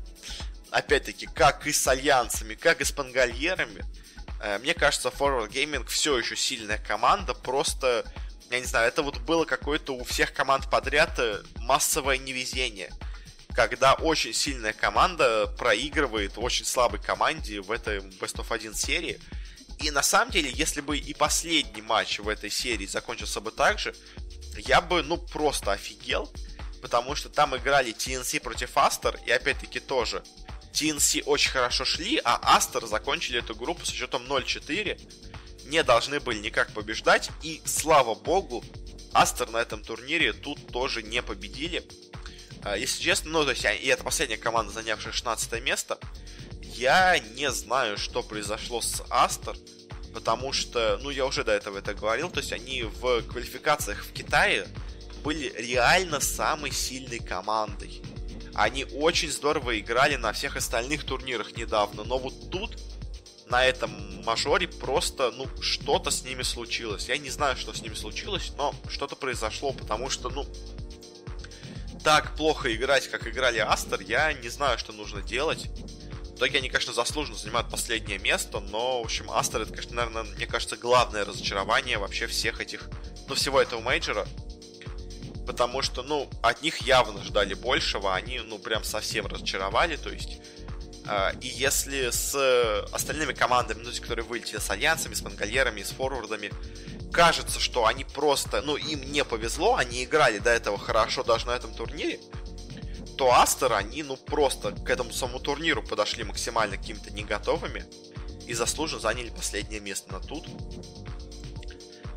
[0.71, 3.85] опять-таки, как и с альянсами, как и с пангольерами,
[4.41, 8.05] э, мне кажется, Forward Gaming все еще сильная команда, просто
[8.51, 12.93] я не знаю, это вот было какое-то у всех команд подряд э, массовое невезение.
[13.55, 19.21] Когда очень сильная команда проигрывает очень слабой команде в этой Best of 1 серии.
[19.79, 23.79] И на самом деле, если бы и последний матч в этой серии закончился бы так
[23.79, 23.95] же,
[24.57, 26.33] я бы, ну, просто офигел.
[26.83, 30.23] Потому что там играли TNC против Астер, и опять-таки тоже
[30.73, 35.01] TNC очень хорошо шли, а Астер закончили эту группу с счетом 0-4.
[35.67, 38.65] Не должны были никак побеждать, и слава богу,
[39.13, 41.85] Астер на этом турнире тут тоже не победили.
[42.65, 45.99] А, если честно, ну, то есть, и это последняя команда, занявшая 16 место.
[46.63, 49.55] Я не знаю, что произошло с Астер,
[50.15, 54.13] потому что, ну, я уже до этого это говорил, то есть они в квалификациях в
[54.13, 54.67] Китае
[55.23, 58.03] были реально самой сильной командой.
[58.55, 62.79] Они очень здорово играли на всех остальных турнирах недавно, но вот тут,
[63.47, 67.09] на этом мажоре, просто, ну, что-то с ними случилось.
[67.09, 70.47] Я не знаю, что с ними случилось, но что-то произошло, потому что, ну,
[72.05, 75.67] так плохо играть, как играли Aster, я не знаю, что нужно делать.
[76.35, 80.25] В итоге они, конечно, заслуженно занимают последнее место, но, в общем, Aster это, конечно, наверное,
[80.25, 82.89] мне кажется, главное разочарование вообще всех этих,
[83.29, 84.27] ну, всего этого мейджора
[85.47, 90.41] потому что, ну, от них явно ждали большего, они, ну, прям совсем разочаровали, то есть...
[91.07, 92.35] Э, и если с
[92.93, 96.51] остальными командами, ну, которые вылетели с альянсами, с мангольерами, с форвардами,
[97.15, 101.53] кажется, что они просто, ну, им не повезло, они играли до этого хорошо даже на
[101.53, 102.19] этом турнире,
[103.17, 107.85] то Астер, они, ну, просто к этому самому турниру подошли максимально какими-то не готовыми
[108.49, 110.47] и заслуженно заняли последнее место на тут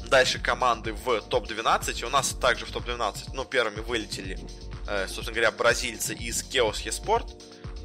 [0.08, 2.04] дальше команды в топ-12.
[2.06, 4.40] У нас также в топ-12, ну, первыми вылетели,
[4.88, 7.30] э, собственно говоря, бразильцы из Chaos eSport.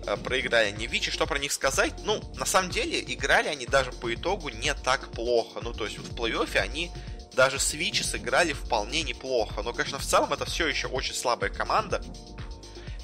[0.06, 1.10] Э, проиграли они Vici.
[1.10, 1.94] Что про них сказать?
[2.04, 5.60] Ну, на самом деле, играли они даже по итогу не так плохо.
[5.62, 6.90] Ну, то есть, вот в плей-оффе они
[7.34, 9.62] даже с Vici сыграли вполне неплохо.
[9.62, 12.02] Но, конечно, в целом это все еще очень слабая команда.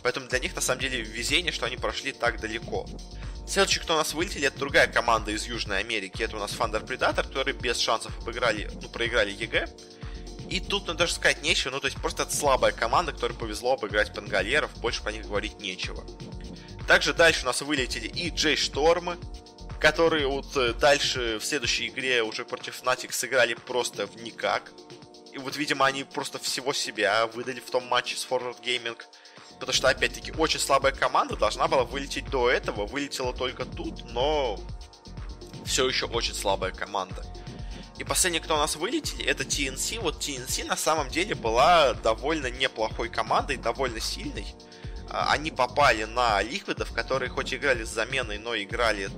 [0.02, 2.86] Поэтому для них, на самом деле, везение, что они прошли так далеко.
[3.46, 6.22] Следующий, кто у нас вылетели, это другая команда из Южной Америки.
[6.22, 9.68] Это у нас Thunder Predator, которые без шансов обыграли, ну, проиграли EG.
[10.50, 13.74] И тут, ну, даже сказать нечего, ну, то есть просто это слабая команда, которой повезло
[13.74, 16.04] обыграть пангалеров, больше про них говорить нечего.
[16.88, 19.18] Также дальше у нас вылетели и Джей Штормы,
[19.78, 24.72] которые вот э, дальше в следующей игре уже против Fnatic сыграли просто в никак.
[25.34, 28.98] И вот, видимо, они просто всего себя выдали в том матче с Forward Gaming.
[29.60, 34.58] Потому что, опять-таки, очень слабая команда должна была вылететь до этого, вылетела только тут, но
[35.66, 37.22] все еще очень слабая команда.
[37.98, 40.00] И последний, кто у нас вылетели, это TNC.
[40.00, 44.46] Вот TNC на самом деле была довольно неплохой командой, довольно сильной.
[45.10, 49.10] А, они попали на ликвидов, которые хоть играли с заменой, но играли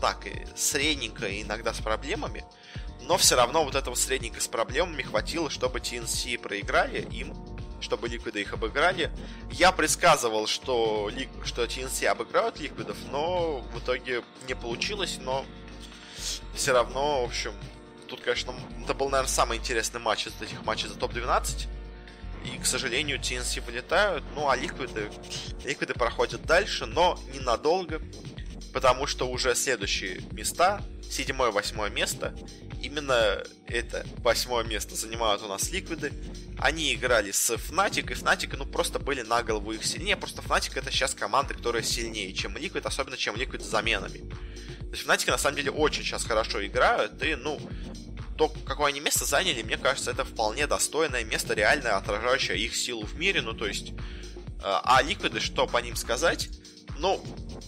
[0.00, 2.44] так, и средненько, и иногда с проблемами.
[3.02, 7.34] Но все равно вот этого средненько с проблемами хватило, чтобы TNC проиграли им
[7.78, 9.10] чтобы ликвиды их обыграли.
[9.50, 11.28] Я предсказывал, что, лик...
[11.44, 15.44] что TNC обыграют ликвидов, но в итоге не получилось, но
[16.54, 17.52] все равно, в общем,
[18.08, 21.68] тут, конечно, это был, наверное, самый интересный матч из этих матчей за топ-12.
[22.46, 24.24] И, к сожалению, TNC вылетают.
[24.34, 25.10] Ну, а ликвиды,
[25.64, 28.00] ликвиды проходят дальше, но ненадолго.
[28.72, 32.34] Потому что уже следующие места, седьмое, восьмое место,
[32.82, 36.12] именно это восьмое место занимают у нас ликвиды.
[36.58, 40.16] Они играли с Fnatic, и Fnatic, ну, просто были на голову их сильнее.
[40.16, 44.18] Просто Fnatic это сейчас команда, которая сильнее, чем Liquid, особенно чем Liquid с заменами.
[44.18, 47.58] То есть Fnatic на самом деле очень сейчас хорошо играют, и, ну,
[48.36, 53.04] то, какое они место заняли, мне кажется, это вполне достойное место, реально отражающее их силу
[53.04, 53.92] в мире, ну, то есть...
[54.60, 56.48] Э, а Liquid, что по ним сказать,
[56.98, 57.22] ну,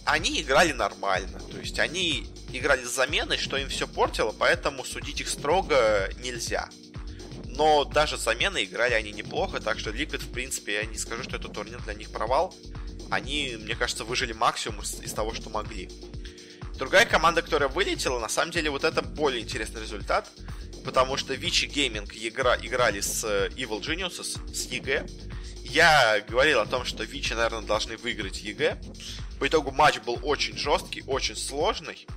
[0.05, 5.21] они играли нормально, то есть они играли с заменой, что им все портило, поэтому судить
[5.21, 6.69] их строго нельзя.
[7.45, 11.23] Но даже с заменой играли они неплохо, так что Liquid, в принципе, я не скажу,
[11.23, 12.55] что этот турнир для них провал.
[13.09, 15.89] Они, мне кажется, выжили максимум из того, что могли.
[16.79, 20.27] Другая команда, которая вылетела, на самом деле, вот это более интересный результат,
[20.83, 25.05] потому что Vici Gaming игра, играли с э, Evil Geniuses, с EG.
[25.65, 28.81] Я говорил о том, что Vici, наверное, должны выиграть EG.
[29.39, 32.07] По итогу матч был очень жесткий, очень сложный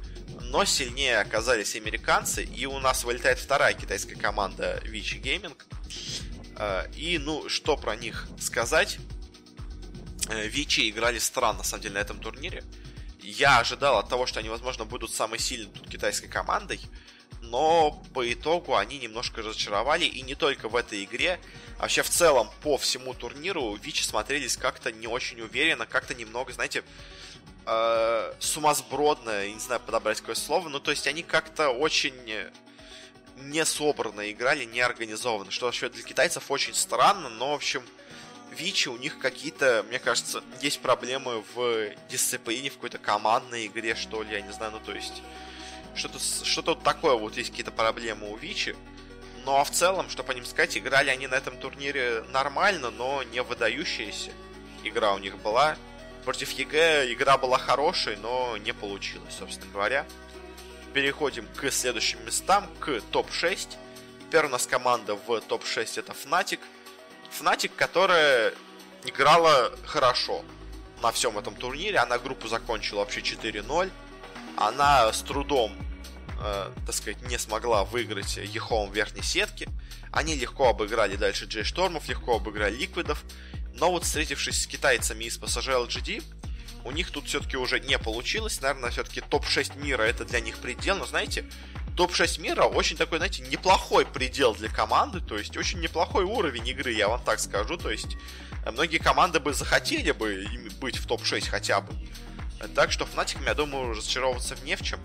[0.52, 5.56] но сильнее оказались американцы, и у нас вылетает вторая китайская команда Vici Gaming.
[6.56, 8.98] А, и, ну, что про них сказать?
[10.28, 12.64] Вичи э, играли странно, на самом деле, на этом турнире.
[13.22, 16.80] Я ожидал от того, что они, возможно, будут самой сильной тут китайской командой,
[17.40, 21.40] но по итогу они немножко разочаровали, и не только в этой игре,
[21.78, 26.52] а вообще в целом по всему турниру Вичи смотрелись как-то не очень уверенно, как-то немного,
[26.52, 26.84] знаете,
[27.66, 32.14] э, сумасбродно, не знаю подобрать какое слово, но то есть они как-то очень
[33.36, 37.82] не собранно играли, не организованно, что вообще для китайцев очень странно, но, в общем,
[38.52, 44.22] Vici у них какие-то, мне кажется, есть проблемы в дисциплине, в какой-то командной игре, что
[44.22, 45.22] ли, я не знаю, ну то есть
[45.94, 48.76] что-то что такое вот есть какие-то проблемы у Vici.
[49.44, 53.22] Ну а в целом, что по ним сказать, играли они на этом турнире нормально, но
[53.24, 54.30] не выдающиеся.
[54.84, 55.76] Игра у них была,
[56.24, 60.06] Против EG игра была хорошей, но не получилось, собственно говоря.
[60.94, 63.76] Переходим к следующим местам, к топ-6.
[64.30, 66.60] Первая у нас команда в топ-6 это Fnatic.
[67.38, 68.52] Fnatic, которая
[69.04, 70.44] играла хорошо
[71.02, 71.98] на всем этом турнире.
[71.98, 73.90] Она группу закончила вообще 4-0.
[74.56, 75.74] Она с трудом,
[76.40, 79.68] э, так сказать, не смогла выиграть Ехом в верхней сетке.
[80.12, 83.24] Они легко обыграли дальше Джей Штормов, легко обыграли Ликвидов.
[83.74, 86.22] Но вот встретившись с китайцами из PSG LGD,
[86.84, 88.60] у них тут все-таки уже не получилось.
[88.60, 90.96] Наверное, все-таки топ-6 мира это для них предел.
[90.96, 91.44] Но знаете,
[91.96, 95.20] топ-6 мира очень такой, знаете, неплохой предел для команды.
[95.20, 97.76] То есть очень неплохой уровень игры, я вам так скажу.
[97.76, 98.16] То есть
[98.64, 100.46] э, многие команды бы захотели бы
[100.80, 101.92] быть в топ-6 хотя бы.
[102.74, 105.00] Так что Фнатиками, я думаю, разочаровываться не в чем.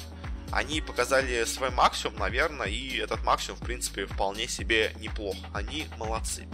[0.51, 5.35] Они показали свой максимум, наверное, и этот максимум, в принципе, вполне себе неплох.
[5.53, 6.47] Они молодцы.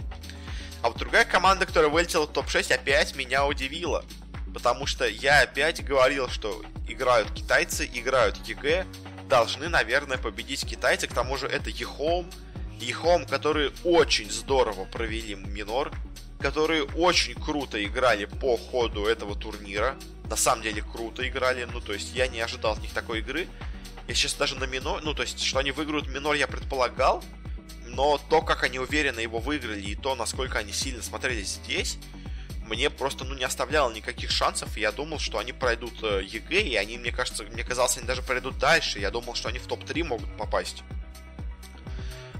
[0.82, 4.04] А вот другая команда, которая вылетела в топ-6, опять меня удивила.
[4.52, 8.86] Потому что я опять говорил, что играют китайцы, играют EG,
[9.28, 11.06] должны, наверное, победить китайцы.
[11.06, 12.30] К тому же это Ехом.
[12.80, 15.92] Ехом, которые очень здорово провели минор,
[16.40, 19.96] которые очень круто играли по ходу этого турнира.
[20.28, 23.46] На самом деле круто играли, ну то есть я не ожидал от них такой игры.
[24.08, 27.24] Я сейчас даже на минор, ну то есть, что они выиграют минор, я предполагал,
[27.86, 31.98] но то, как они уверенно его выиграли, и то, насколько они сильно смотрелись здесь,
[32.64, 36.62] мне просто ну, не оставляло никаких шансов, и я думал, что они пройдут э, EG,
[36.62, 39.66] и они, мне кажется, мне казалось, они даже пройдут дальше, я думал, что они в
[39.66, 40.82] топ-3 могут попасть.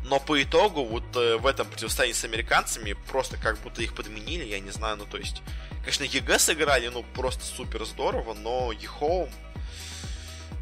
[0.04, 4.44] Но по итогу, вот э, в этом противостоянии с американцами, просто как будто их подменили,
[4.44, 5.42] я не знаю, ну то есть,
[5.80, 9.30] конечно, EG сыграли, ну просто супер здорово, но EHOME,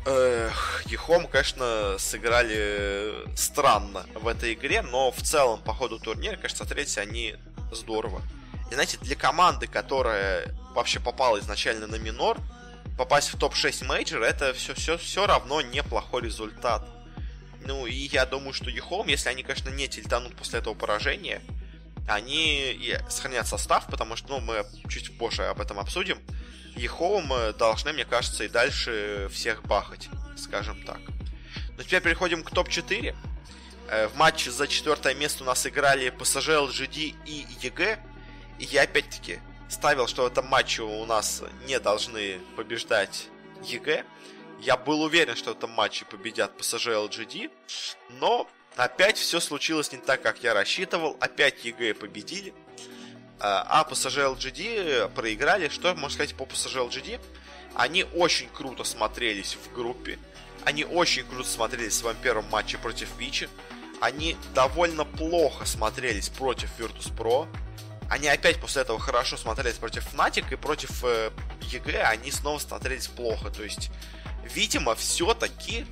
[0.05, 6.65] Эх, EHOME, конечно, сыграли странно в этой игре, но в целом по ходу турнира, конечно,
[6.65, 7.37] смотрелись они
[7.71, 8.21] здорово.
[8.73, 12.39] И знаете, для команды, которая вообще попала изначально на минор,
[12.97, 16.83] попасть в топ-6 мейджора, это все, все, все равно неплохой результат.
[17.67, 21.43] Ну, и я думаю, что EHOME, если они, конечно, не тильтанут после этого поражения,
[22.09, 26.19] они и сохранят состав, потому что, ну, мы чуть позже об этом обсудим.
[26.75, 30.09] EHOME э, должны, мне кажется, и дальше всех бахать,
[30.39, 31.01] скажем так.
[31.77, 33.15] Но теперь переходим к топ-4.
[33.91, 37.99] Э, в матче за четвертое место у нас играли PSG, LGD и EG.
[38.59, 43.29] И я опять-таки ставил, что в этом матче у нас не должны побеждать
[43.65, 44.05] EG.
[44.61, 47.51] Я был уверен, что в этом матче победят PSG, LGD.
[48.11, 51.17] Но опять все случилось не так, как я рассчитывал.
[51.21, 52.55] Опять EG победили.
[53.41, 55.69] А PSG LGD проиграли.
[55.69, 57.21] Что можно сказать по PSG LGD?
[57.75, 60.19] Они очень круто смотрелись в группе.
[60.65, 63.49] Они очень круто смотрелись в своем первом матче против Vici.
[64.01, 67.49] Они довольно плохо смотрелись против Virtus.pro.
[68.09, 71.31] Они опять после этого хорошо смотрелись против Fnatic и против э,
[71.63, 73.51] EG они снова смотрелись плохо.
[73.51, 73.91] То есть,
[74.55, 75.87] видимо, все-таки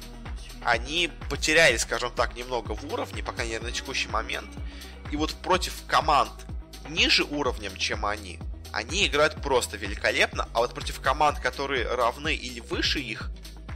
[0.65, 4.51] они потеряли, скажем так, немного в уровне, пока не на текущий момент.
[5.11, 6.33] И вот против команд,
[6.89, 8.39] ниже уровнем, чем они,
[8.73, 13.31] они играют просто великолепно, а вот против команд, которые равны или выше их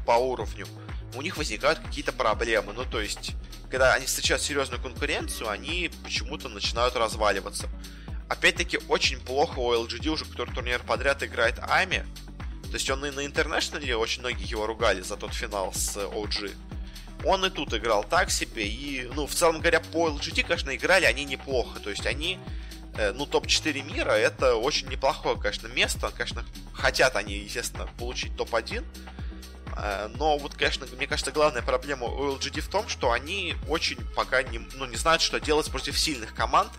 [0.06, 0.66] по уровню,
[1.14, 2.72] у них возникают какие-то проблемы.
[2.72, 3.32] Ну, то есть,
[3.70, 7.68] когда они встречают серьезную конкуренцию, они почему-то начинают разваливаться.
[8.28, 12.06] Опять-таки, очень плохо у LGD уже, который турнир подряд играет Ами.
[12.64, 16.52] То есть он и на интернешнале, очень многие его ругали за тот финал с OG.
[17.24, 21.04] Он и тут играл так себе, и, ну, в целом говоря, по LGD, конечно, играли
[21.04, 21.80] они неплохо.
[21.80, 22.38] То есть они
[22.96, 26.10] Э, ну, топ-4 мира, это очень неплохое, конечно, место.
[26.16, 28.84] Конечно, хотят они, естественно, получить топ-1.
[29.76, 33.96] Э, но вот, конечно, мне кажется, главная проблема у LGD в том, что они очень
[34.14, 36.70] пока не, ну, не знают, что делать против сильных команд.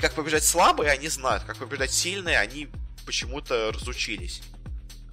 [0.00, 1.44] Как побеждать слабые, они знают.
[1.44, 2.68] Как побеждать сильные, они
[3.06, 4.42] почему-то разучились.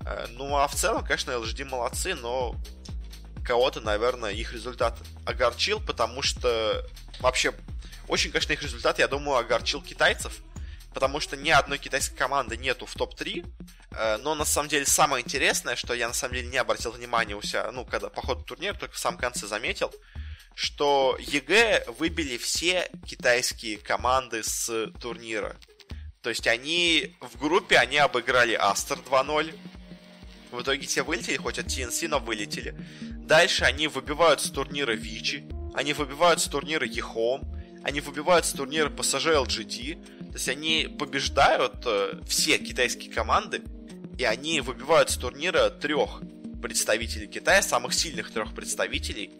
[0.05, 2.55] Э, ну, а в целом, конечно, LGD молодцы, но
[3.45, 6.85] кого-то, наверное, их результат огорчил, потому что
[7.19, 7.53] вообще
[8.07, 10.39] очень, конечно, их результат, я думаю, огорчил китайцев,
[10.93, 13.45] потому что ни одной китайской команды нету в топ-3.
[13.91, 17.35] Э, но на самом деле самое интересное, что я на самом деле не обратил внимания
[17.35, 19.93] у себя, ну, когда по ходу турнира, только в самом конце заметил,
[20.55, 25.55] что EG выбили все китайские команды с турнира.
[26.21, 29.53] То есть они в группе, они обыграли Aster 2-0.
[30.51, 32.75] В итоге те вылетели, хоть от TNC, но вылетели.
[33.01, 35.43] Дальше они выбивают с турнира Vici.
[35.73, 37.41] Они выбивают с турнира EHOME
[37.83, 43.61] они выбивают с турнира PSG LGD, то есть они побеждают э, все китайские команды,
[44.17, 46.21] и они выбивают с турнира трех
[46.61, 49.31] представителей Китая, самых сильных трех представителей.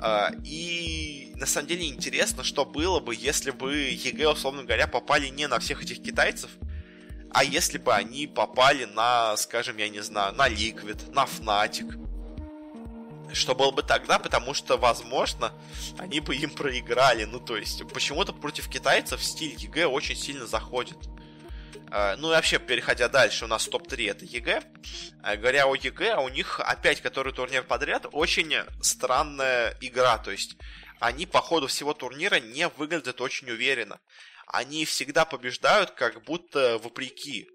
[0.00, 5.28] Э, и на самом деле интересно, что было бы, если бы EG, условно говоря, попали
[5.28, 6.50] не на всех этих китайцев,
[7.30, 12.00] а если бы они попали на, скажем, я не знаю, на Liquid, на Fnatic,
[13.32, 15.52] что было бы тогда, потому что, возможно,
[15.98, 17.24] они бы им проиграли.
[17.24, 20.96] Ну, то есть, почему-то против китайцев стиль EG очень сильно заходит.
[21.90, 24.62] А, ну и вообще, переходя дальше, у нас топ-3 это EG.
[25.22, 30.18] А, говоря о EG, у них опять который турнир подряд, очень странная игра.
[30.18, 30.56] То есть,
[31.00, 34.00] они по ходу всего турнира не выглядят очень уверенно.
[34.46, 37.48] Они всегда побеждают, как будто вопреки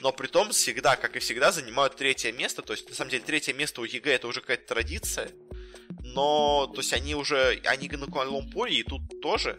[0.00, 2.62] но при том всегда, как и всегда, занимают третье место.
[2.62, 5.30] То есть, на самом деле, третье место у EG это уже какая-то традиция.
[6.02, 9.58] Но, то есть, они уже, они на Куала-Лумпуре и тут тоже,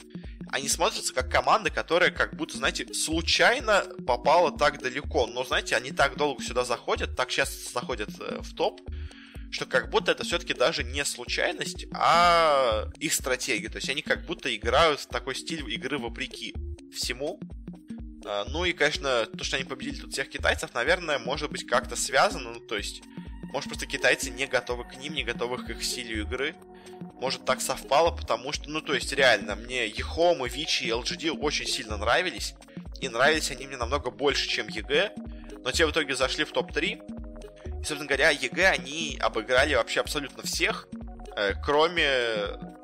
[0.52, 5.28] они смотрятся как команда, которая как будто, знаете, случайно попала так далеко.
[5.28, 8.82] Но, знаете, они так долго сюда заходят, так часто заходят э, в топ,
[9.50, 13.70] что как будто это все-таки даже не случайность, а их стратегия.
[13.70, 16.54] То есть они как будто играют в такой стиль игры вопреки
[16.94, 17.40] всему,
[18.26, 21.96] а, ну и, конечно, то, что они победили тут всех китайцев, наверное, может быть как-то
[21.96, 22.54] связано.
[22.54, 23.02] Ну, то есть,
[23.52, 26.56] может, просто китайцы не готовы к ним, не готовы к их стилю игры.
[27.20, 31.32] Может, так совпало, потому что, ну, то есть, реально, мне EHOME и Vici и LGD
[31.32, 32.56] очень сильно нравились.
[33.02, 35.14] И нравились они мне намного больше, чем EG.
[35.64, 36.86] Но те в итоге зашли в топ-3.
[37.82, 40.88] И, собственно говоря, EG они обыграли вообще абсолютно всех,
[41.36, 42.08] э, кроме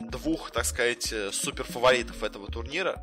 [0.02, 2.96] двух, так сказать, э, супер фаворитов этого турнира.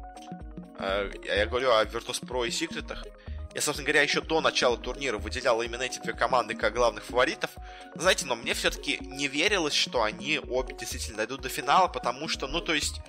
[0.78, 3.06] Э, я говорю о Virtus.pro и Секретах.
[3.54, 7.50] Я, собственно говоря, еще до начала турнира выделял именно эти две команды как главных фаворитов.
[7.94, 12.48] Знаете, но мне все-таки не верилось, что они обе действительно дойдут до финала, потому что,
[12.48, 13.00] ну, то есть,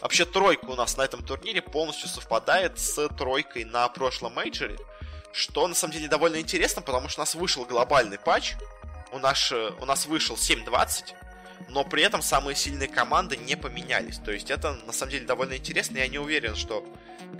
[0.00, 4.78] вообще тройка у нас на этом турнире полностью совпадает с тройкой на прошлом мейджоре,
[5.32, 8.54] что на самом деле довольно интересно, потому что у нас вышел глобальный патч,
[9.12, 11.14] у нас, э, у нас вышел 7.20,
[11.68, 14.18] но при этом самые сильные команды не поменялись.
[14.18, 15.98] То есть это на самом деле довольно интересно.
[15.98, 16.84] Я не уверен, что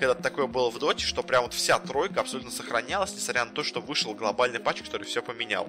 [0.01, 3.63] когда такое было в доте, что прям вот вся тройка абсолютно сохранялась, несмотря на то,
[3.63, 5.69] что вышел глобальный патч, который все поменял.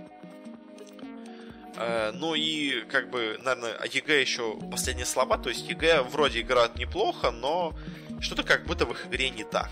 [1.75, 5.37] Э, ну и, как бы, наверное, EG еще последние слова.
[5.37, 7.73] То есть EG вроде играют неплохо, но
[8.21, 9.69] что-то как будто в их игре не так.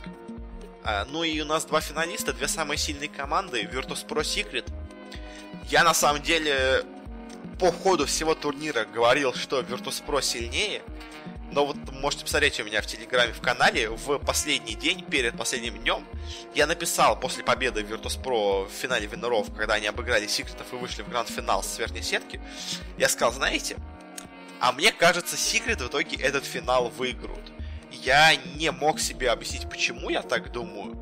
[0.83, 4.69] Э, ну и у нас два финалиста, две самые сильные команды, Virtus.pro Secret.
[5.69, 6.83] Я на самом деле
[7.59, 10.81] по ходу всего турнира говорил, что Virtus.pro сильнее,
[11.51, 15.77] но вот можете посмотреть у меня в Телеграме в канале, в последний день, перед последним
[15.77, 16.05] днем,
[16.55, 21.09] я написал после победы Virtus.pro в финале Виноров, когда они обыграли Секретов и вышли в
[21.09, 22.39] гранд-финал с верхней сетки,
[22.97, 23.75] я сказал, знаете,
[24.61, 27.51] а мне кажется, Секрет в итоге этот финал выиграют.
[27.91, 30.97] Я не мог себе объяснить, почему я так думаю,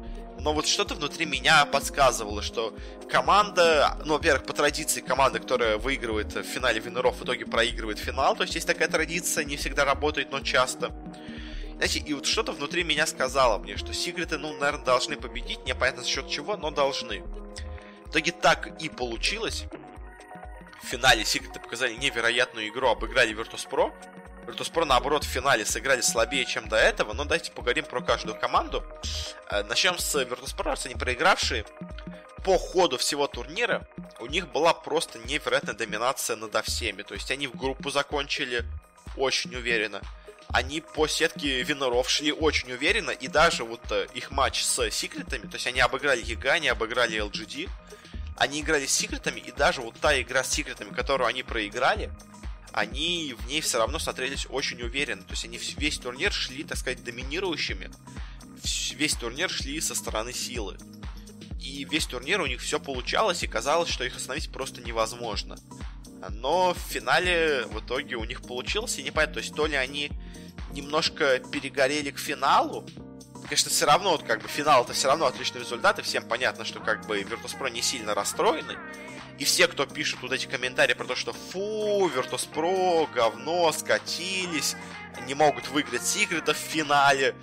[0.47, 2.73] но вот что-то внутри меня подсказывало, что
[3.09, 8.33] команда, ну, во-первых, по традиции команда, которая выигрывает в финале Винеров, в итоге проигрывает финал,
[8.33, 10.93] то есть есть такая традиция, не всегда работает, но часто.
[11.75, 16.03] Знаете, и вот что-то внутри меня сказало мне, что Сигриты, ну, наверное, должны победить, непонятно
[16.03, 17.23] за счет чего, но должны.
[18.05, 19.65] В итоге так и получилось.
[20.81, 23.91] В финале Сигриты показали невероятную игру, обыграли Virtus.pro,
[24.47, 28.81] Virtus.pro, наоборот, в финале сыграли слабее, чем до этого, но давайте поговорим про каждую команду.
[29.49, 31.65] Э, начнем с Virtus.pro, они проигравшие.
[32.45, 33.85] По ходу всего турнира
[34.21, 37.01] у них была просто невероятная доминация над всеми.
[37.01, 38.63] То есть они в группу закончили
[39.17, 40.01] очень уверенно.
[40.47, 45.41] Они по сетке виноров шли очень уверенно, и даже вот э, их матч с секретами,
[45.41, 47.69] то есть они обыграли ЕГА, они обыграли LGD,
[48.37, 52.09] они играли с секретами, и даже вот та игра с секретами, которую они проиграли,
[52.77, 55.23] они в ней все равно смотрелись очень уверенно.
[55.23, 57.89] То есть они весь турнир шли, так сказать, доминирующими.
[58.93, 60.77] Весь турнир шли со стороны силы.
[61.59, 65.57] И весь турнир у них все получалось, и казалось, что их остановить просто невозможно.
[66.29, 69.75] Но в финале в итоге у них получилось, и не понятно, то есть то ли
[69.75, 70.11] они
[70.71, 72.87] немножко перегорели к финалу,
[73.47, 76.65] конечно, все равно, вот, как бы, финал это все равно отличный результат, и всем понятно,
[76.65, 78.77] что, как бы, Virtus.pro не сильно расстроены,
[79.39, 84.75] и все, кто пишет вот эти комментарии про то, что фу, Virtus.pro, говно, скатились,
[85.25, 87.35] не могут выиграть секретов в финале,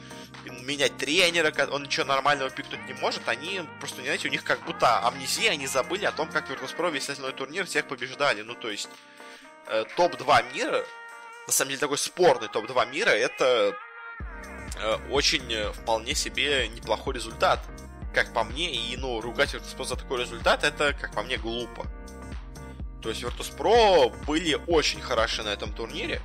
[0.62, 5.06] менять тренера, он ничего нормального пикнуть не может, они просто, знаете, у них как будто
[5.06, 8.42] амнезия, они забыли о том, как Virtus.pro весь остальной турнир всех побеждали.
[8.42, 8.88] Ну, то есть,
[9.68, 10.84] э, топ-2 мира,
[11.46, 13.76] на самом деле такой спорный топ-2 мира, это
[15.10, 17.60] очень э, вполне себе неплохой результат
[18.14, 21.84] как по мне, и, ну, ругать Virtus.pro за такой результат, это, как по мне, глупо.
[23.02, 26.22] То есть Virtus.pro были очень хороши на этом турнире,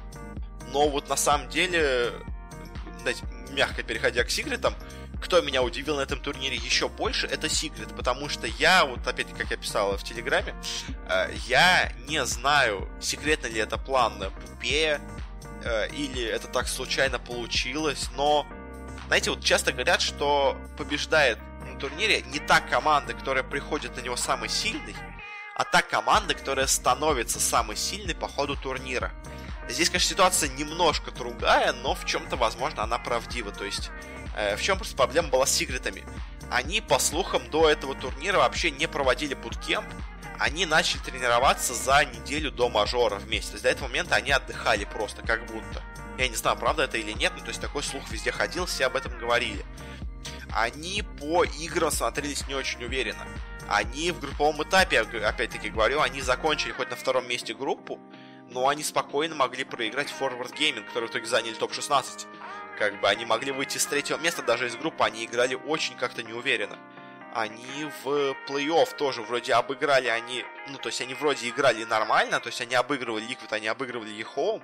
[0.71, 2.13] но вот на самом деле,
[3.01, 4.75] знаете, мягко переходя к секретам,
[5.21, 9.27] кто меня удивил на этом турнире еще больше, это Секрет, потому что я, вот опять,
[9.37, 10.55] как я писал в Телеграме,
[11.09, 15.18] э, я не знаю, секретно ли это план Пупе, э,
[15.91, 18.47] или это так случайно получилось, но,
[19.07, 21.37] знаете, вот часто говорят, что побеждает
[21.79, 24.95] турнире не та команда, которая приходит на него самой сильной,
[25.55, 29.11] а та команда, которая становится самой сильной по ходу турнира.
[29.67, 33.51] Здесь, конечно, ситуация немножко другая, но в чем-то, возможно, она правдива.
[33.51, 33.91] То есть,
[34.35, 36.03] э, в чем просто проблема была с секретами?
[36.51, 39.85] Они, по слухам, до этого турнира вообще не проводили буткемп,
[40.39, 43.51] они начали тренироваться за неделю до мажора вместе.
[43.51, 45.83] То есть до этого момента они отдыхали просто, как будто.
[46.17, 48.85] Я не знаю, правда это или нет, но то есть такой слух везде ходил, все
[48.85, 49.65] об этом говорили.
[50.51, 53.27] Они по играм смотрелись не очень уверенно.
[53.67, 57.99] Они в групповом этапе, опять-таки говорю, они закончили хоть на втором месте группу,
[58.49, 62.25] но они спокойно могли проиграть Forward Gaming, которые в итоге заняли топ-16.
[62.79, 66.23] Как бы они могли выйти с третьего места даже из группы, они играли очень как-то
[66.23, 66.77] неуверенно
[67.33, 72.47] они в плей-офф тоже вроде обыграли они, ну, то есть они вроде играли нормально, то
[72.47, 74.63] есть они обыгрывали Liquid, они обыгрывали EHOME,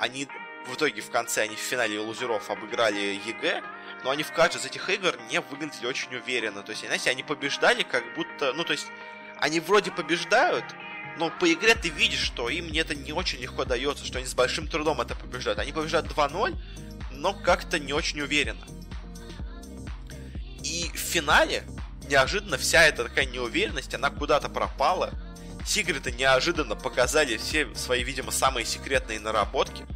[0.00, 0.28] они
[0.66, 3.62] в итоге в конце, они в финале лузеров обыграли EG,
[4.04, 7.22] но они в каждой из этих игр не выглядели очень уверенно, то есть, знаете, они
[7.22, 8.86] побеждали как будто, ну, то есть,
[9.40, 10.64] они вроде побеждают,
[11.18, 14.34] но по игре ты видишь, что им это не очень легко дается, что они с
[14.34, 15.58] большим трудом это побеждают.
[15.58, 16.56] Они побеждают 2-0,
[17.10, 18.64] но как-то не очень уверенно.
[20.68, 21.64] И в финале
[22.08, 25.10] неожиданно вся эта такая неуверенность, она куда-то пропала.
[25.66, 29.86] Сигреты неожиданно показали все свои, видимо, самые секретные наработки.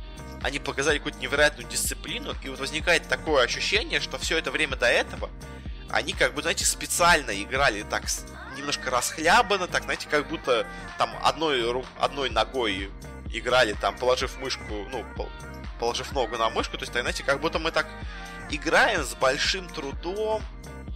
[0.42, 4.86] Они показали какую-то невероятную дисциплину, и вот возникает такое ощущение, что все это время до
[4.86, 5.30] этого
[5.90, 8.04] они как бы, знаете, специально играли так
[8.56, 10.66] немножко расхлябанно, так, знаете, как будто
[10.96, 12.90] там одной, одной ногой
[13.30, 15.04] играли, там, положив мышку, ну,
[15.78, 17.86] положив ногу на мышку, то есть, знаете, как будто мы так
[18.50, 20.42] играем с большим трудом,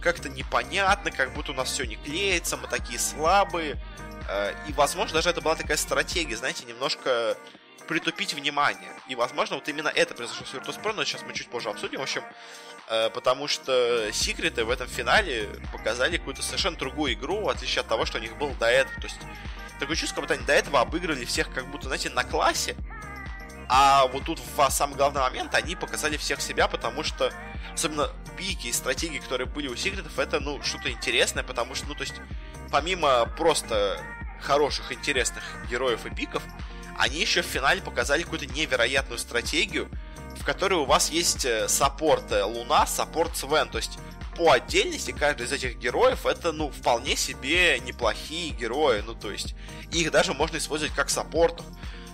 [0.01, 3.81] как-то непонятно, как будто у нас все не клеится, мы такие слабые.
[4.29, 7.35] Э, и, возможно, даже это была такая стратегия, знаете, немножко
[7.87, 8.91] притупить внимание.
[9.07, 11.99] И, возможно, вот именно это произошло с Virtus.pro, но сейчас мы чуть позже обсудим.
[11.99, 12.23] В общем,
[12.89, 17.87] э, потому что секреты в этом финале показали какую-то совершенно другую игру, в отличие от
[17.87, 18.95] того, что у них было до этого.
[19.01, 19.19] То есть,
[19.79, 22.75] такое чувство, как будто они до этого обыгрывали всех как будто, знаете, на классе,
[23.69, 27.31] а вот тут в самый главный момент они показали всех себя, потому что
[27.73, 31.95] особенно пики и стратегии, которые были у секретов, это, ну, что-то интересное, потому что, ну,
[31.95, 32.15] то есть,
[32.71, 33.99] помимо просто
[34.41, 36.43] хороших, интересных героев и пиков,
[36.97, 39.89] они еще в финале показали какую-то невероятную стратегию,
[40.39, 43.99] в которой у вас есть э, саппорт э, Луна, саппорт Свен, то есть
[44.35, 49.55] по отдельности каждый из этих героев это, ну, вполне себе неплохие герои, ну, то есть
[49.91, 51.65] их даже можно использовать как саппортов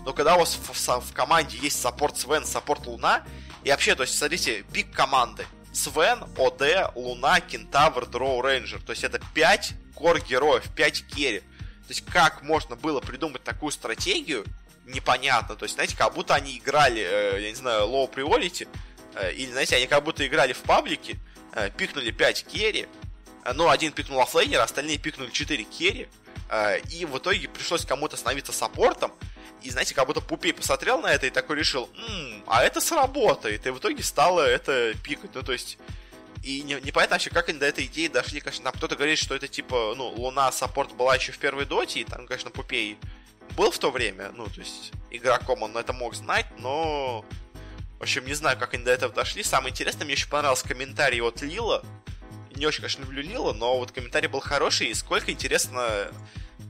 [0.06, 3.24] но когда у вас в, в, в команде есть саппорт Свен, саппорт Луна,
[3.64, 5.46] и вообще, то есть, смотрите, пик команды.
[5.74, 8.82] Свен, ОД, Луна, Кентавр, Drow Ranger.
[8.82, 11.40] То есть это 5 core героев, 5 керри.
[11.40, 14.46] То есть как можно было придумать такую стратегию,
[14.86, 15.56] непонятно.
[15.56, 18.68] То есть, знаете, как будто они играли, э, я не знаю, Low Priority,
[19.16, 21.18] э, или, знаете, они как будто играли в паблике,
[21.54, 22.88] э, пикнули 5 керри,
[23.56, 26.08] ну, один пикнул оффлейнер, остальные пикнули 4 керри,
[26.90, 29.12] и в итоге пришлось кому-то становиться саппортом,
[29.64, 33.66] и, знаете, как будто Пупей посмотрел на это и такой решил, М, а это сработает.
[33.66, 35.32] И в итоге стало это пикать.
[35.34, 35.78] Ну, то есть,
[36.44, 38.42] и не, непонятно вообще, как они до этой идеи дошли.
[38.42, 42.02] Конечно, там кто-то говорит, что это типа, ну, Луна саппорт была еще в первой доте,
[42.02, 42.98] и там, конечно, Пупей
[43.56, 47.26] был в то время, ну, то есть, игроком он это мог знать, но...
[48.00, 49.44] В общем, не знаю, как они до этого дошли.
[49.44, 51.84] Самое интересное, мне еще понравился комментарий от Лила.
[52.56, 56.08] Не очень, конечно, люблю Лила, но вот комментарий был хороший, и сколько, интересно,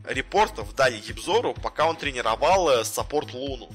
[0.08, 3.70] репортов дали Япзору, пока он тренировал э, саппорт Луну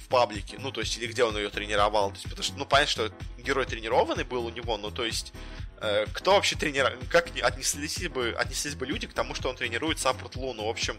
[0.00, 0.56] в паблике.
[0.58, 2.10] Ну, то есть, или где он ее тренировал.
[2.10, 5.32] То есть, потому что, ну, понятно, что герой тренированный был у него, ну, то есть,
[5.80, 9.98] э, кто вообще тренировал, как отнеслись бы, отнеслись бы люди к тому, что он тренирует
[9.98, 10.66] саппорт Луну.
[10.66, 10.98] В общем,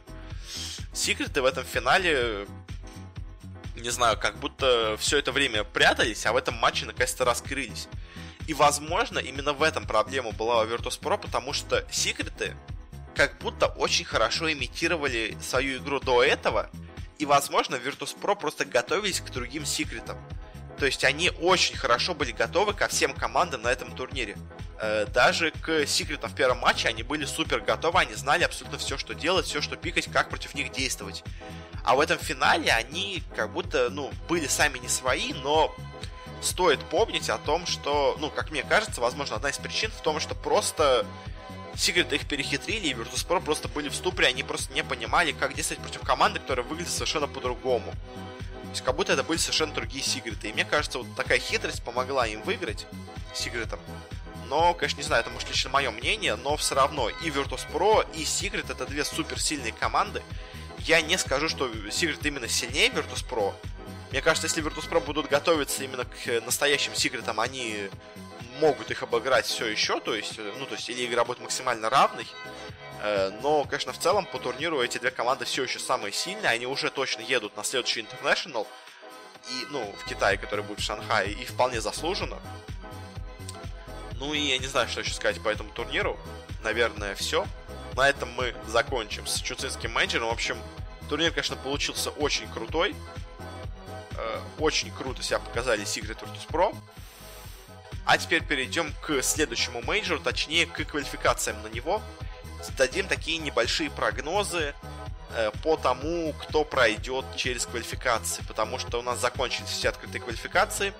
[0.93, 2.47] секреты в этом финале
[3.79, 7.87] не знаю, как будто все это время прятались, а в этом матче наконец-то раскрылись.
[8.49, 12.55] И, возможно, именно в этом проблема была у Virtus.pro, потому что секреты
[13.13, 16.71] как будто очень хорошо имитировали свою игру до этого,
[17.19, 20.17] и, возможно, Virtus.pro просто готовились к другим секретам.
[20.79, 24.35] То есть они очень хорошо были готовы ко всем командам на этом турнире.
[24.81, 28.97] Э, даже к секретам в первом матче они были супер готовы, они знали абсолютно все,
[28.97, 31.23] что делать, все, что пикать, как против них действовать.
[31.85, 35.75] А в этом финале они как будто, ну, были сами не свои, но
[36.41, 40.19] стоит помнить о том, что, ну, как мне кажется, возможно, одна из причин в том,
[40.19, 41.05] что просто
[41.79, 45.81] Секреты их перехитрили, и Virtus.pro просто были в ступоре, они просто не понимали, как действовать
[45.81, 47.91] против команды, которая выглядит совершенно по-другому.
[47.91, 50.49] То есть как будто это были совершенно другие секреты.
[50.49, 52.85] И мне кажется, вот такая хитрость помогла им выиграть
[53.33, 53.79] секретом.
[54.49, 58.23] Но, конечно, не знаю, это может лично мое мнение, но все равно и Virtus.pro, и
[58.23, 60.21] Secret это две суперсильные команды.
[60.79, 63.53] Я не скажу, что Secret именно сильнее Virtus.pro.
[64.11, 67.89] Мне кажется, если Virtus.pro будут готовиться именно к настоящим секретам, они
[68.59, 72.27] могут их обыграть все еще, то есть, ну, то есть, или игра будет максимально равной,
[73.01, 76.65] э, но, конечно, в целом по турниру эти две команды все еще самые сильные, они
[76.65, 78.67] уже точно едут на следующий International,
[79.47, 82.39] и, ну, в Китае, который будет в Шанхае, и вполне заслуженно.
[84.19, 86.19] Ну и я не знаю, что еще сказать по этому турниру.
[86.61, 87.47] Наверное, все.
[87.95, 90.27] На этом мы закончим с чуцинским менеджером.
[90.27, 90.57] В общем,
[91.07, 92.95] турнир, конечно, получился очень крутой.
[94.19, 96.75] Э, очень круто себя показали Secret Virtus Pro.
[98.05, 102.01] А теперь перейдем к следующему мейджору, точнее к квалификациям на него.
[102.77, 104.73] Дадим такие небольшие прогнозы
[105.35, 110.93] э, по тому, кто пройдет через квалификации, потому что у нас закончились все открытые квалификации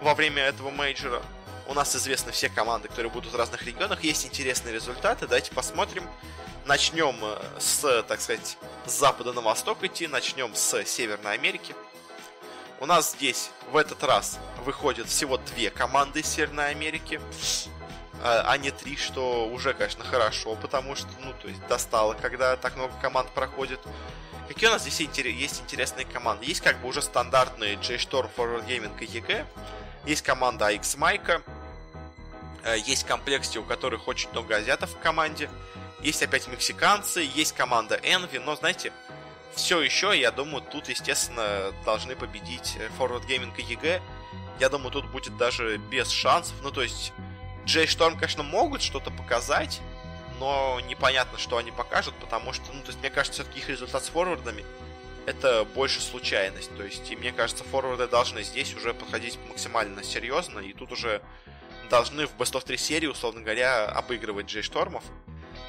[0.00, 1.22] во время этого мейджора.
[1.66, 6.04] У нас известны все команды, которые будут в разных регионах, есть интересные результаты, давайте посмотрим.
[6.66, 8.56] Начнем э, с, так сказать,
[8.86, 11.74] с запада на восток идти, начнем с Северной Америки.
[12.80, 17.20] У нас здесь в этот раз выходят всего две команды из Северной Америки,
[18.22, 22.56] а, а не три, что уже, конечно, хорошо, потому что, ну, то есть достало, когда
[22.56, 23.80] так много команд проходит.
[24.48, 26.44] Какие у нас здесь есть интересные команды?
[26.46, 29.46] Есть как бы уже стандартные J-Storm, Forward Gaming и EG.
[30.04, 31.42] Есть команда AX Майка.
[32.84, 35.48] Есть комплекте, у которых очень много азиатов в команде.
[36.00, 38.92] Есть опять мексиканцы, есть команда Envy, но, знаете,
[39.54, 44.02] все еще, я думаю, тут, естественно, должны победить Forward Gaming и EG.
[44.60, 46.54] Я думаю, тут будет даже без шансов.
[46.62, 47.12] Ну, то есть,
[47.64, 49.80] Джей Шторм, конечно, могут что-то показать,
[50.38, 54.04] но непонятно, что они покажут, потому что, ну, то есть, мне кажется, все-таки их результат
[54.04, 54.64] с форвардами
[55.26, 56.74] это больше случайность.
[56.76, 61.22] То есть, и мне кажется, форварды должны здесь уже подходить максимально серьезно, и тут уже
[61.90, 65.04] должны в Best of 3 серии, условно говоря, обыгрывать Джей Штормов.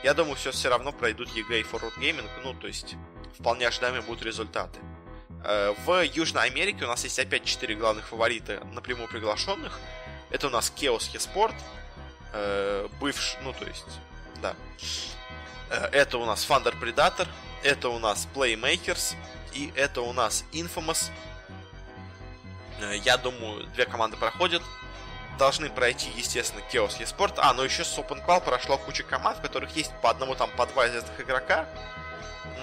[0.04, 2.96] Я думаю, все все равно пройдут EG и Forward Gaming, ну, то есть,
[3.40, 4.80] вполне ожидаемые будут результаты.
[5.44, 9.80] Э, в Южной Америке у нас есть опять четыре главных фаворита напрямую приглашенных.
[10.32, 11.54] Это у нас Chaos eSport,
[12.34, 13.86] э, бывший, ну то есть,
[14.42, 14.56] да.
[15.70, 17.28] Э, это у нас Thunder Predator,
[17.64, 19.16] это у нас Playmakers
[19.54, 21.12] и это у нас Infamous.
[23.04, 24.62] Я думаю, две команды проходят.
[25.38, 27.36] Должны пройти, естественно, Chaos eSport.
[27.38, 30.50] А, ну еще с Open Qual прошла куча команд, в которых есть по одному там,
[30.58, 31.68] по два известных игрока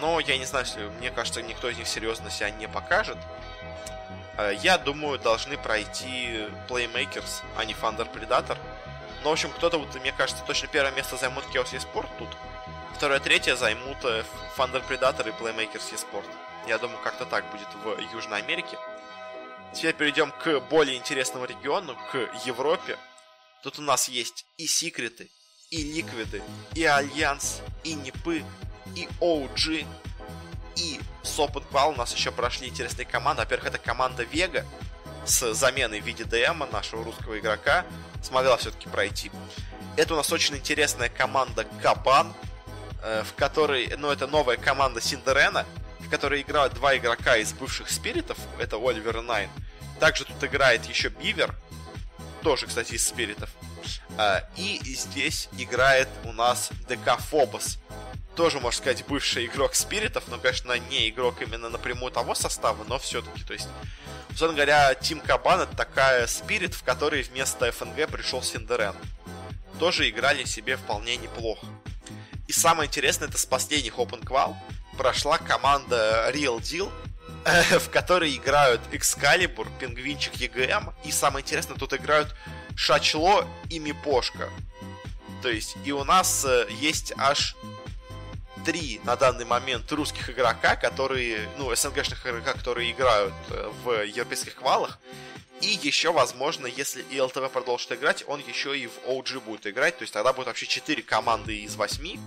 [0.01, 0.67] но я не знаю,
[0.99, 3.19] мне кажется, никто из них серьезно себя не покажет.
[4.37, 8.59] Э, я думаю, должны пройти Playmakers, а не Thunder Predator.
[9.23, 12.29] Но, в общем, кто-то, вот, мне кажется, точно первое место займут Chaos eSport тут.
[12.97, 14.25] Второе, третье займут э,
[14.57, 16.27] Thunder Predator и Playmakers eSport.
[16.67, 18.79] Я думаю, как-то так будет в Южной Америке.
[19.73, 22.99] Теперь перейдем к более интересному региону, к Европе.
[23.63, 25.31] Тут у нас есть и секреты,
[25.71, 26.43] и ликвиды,
[26.75, 28.45] и альянс, и непы,
[28.95, 29.87] и OG,
[30.77, 33.43] и с Open у нас еще прошли интересные команды.
[33.43, 34.65] Во-первых, это команда Vega
[35.25, 37.85] с заменой в виде ДМа нашего русского игрока
[38.23, 39.31] смогла все-таки пройти.
[39.97, 42.33] Это у нас очень интересная команда Кабан,
[43.03, 45.67] э, в которой, ну, это новая команда Синдерена,
[46.01, 49.51] в которой играют два игрока из бывших спиритов, это Оливер и Найн.
[50.01, 51.55] Также тут играет еще Бивер,
[52.43, 53.51] тоже, кстати, из спиритов.
[54.19, 57.79] Э, и здесь играет у нас ДК Фобос,
[58.35, 62.99] тоже, можно сказать, бывший игрок спиритов, но, конечно, не игрок именно напрямую того состава, но
[62.99, 63.69] все-таки, то есть,
[64.31, 68.95] условно говоря, Team Кабан это такая Spirit, в которой вместо ФНГ пришел Синдерен.
[69.79, 71.67] Тоже играли себе вполне неплохо.
[72.49, 74.55] И самое интересное, это с последних Open Qual
[74.97, 76.91] прошла команда Real Deal,
[77.79, 82.35] в которой играют Excalibur, Пингвинчик EGM, и самое интересное, тут играют
[82.77, 84.49] Шачло и Мипошка.
[85.43, 87.57] То есть, и у нас э, есть аж
[88.65, 94.55] три на данный момент русских игрока, которые, ну, СНГшных игрока, которые играют э, в европейских
[94.55, 94.99] квалах.
[95.61, 99.97] И еще, возможно, если и ЛТВ продолжит играть, он еще и в OG будет играть.
[99.97, 102.19] То есть тогда будет вообще 4 команды из 8,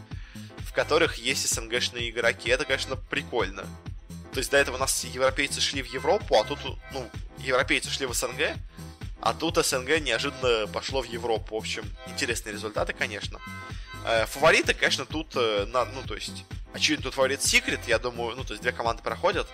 [0.59, 2.49] в которых есть СНГшные игроки.
[2.49, 3.65] Это, конечно, прикольно.
[4.33, 6.59] То есть до этого у нас европейцы шли в Европу, а тут,
[6.91, 7.09] ну,
[7.39, 8.57] европейцы шли в СНГ,
[9.21, 11.55] а тут СНГ неожиданно пошло в Европу.
[11.55, 13.39] В общем, интересные результаты, конечно.
[14.07, 18.35] Э, фавориты, конечно, тут, э, на, ну, то есть, очевидно, тут фаворит Секрет, я думаю,
[18.35, 19.47] ну, то есть, две команды проходят.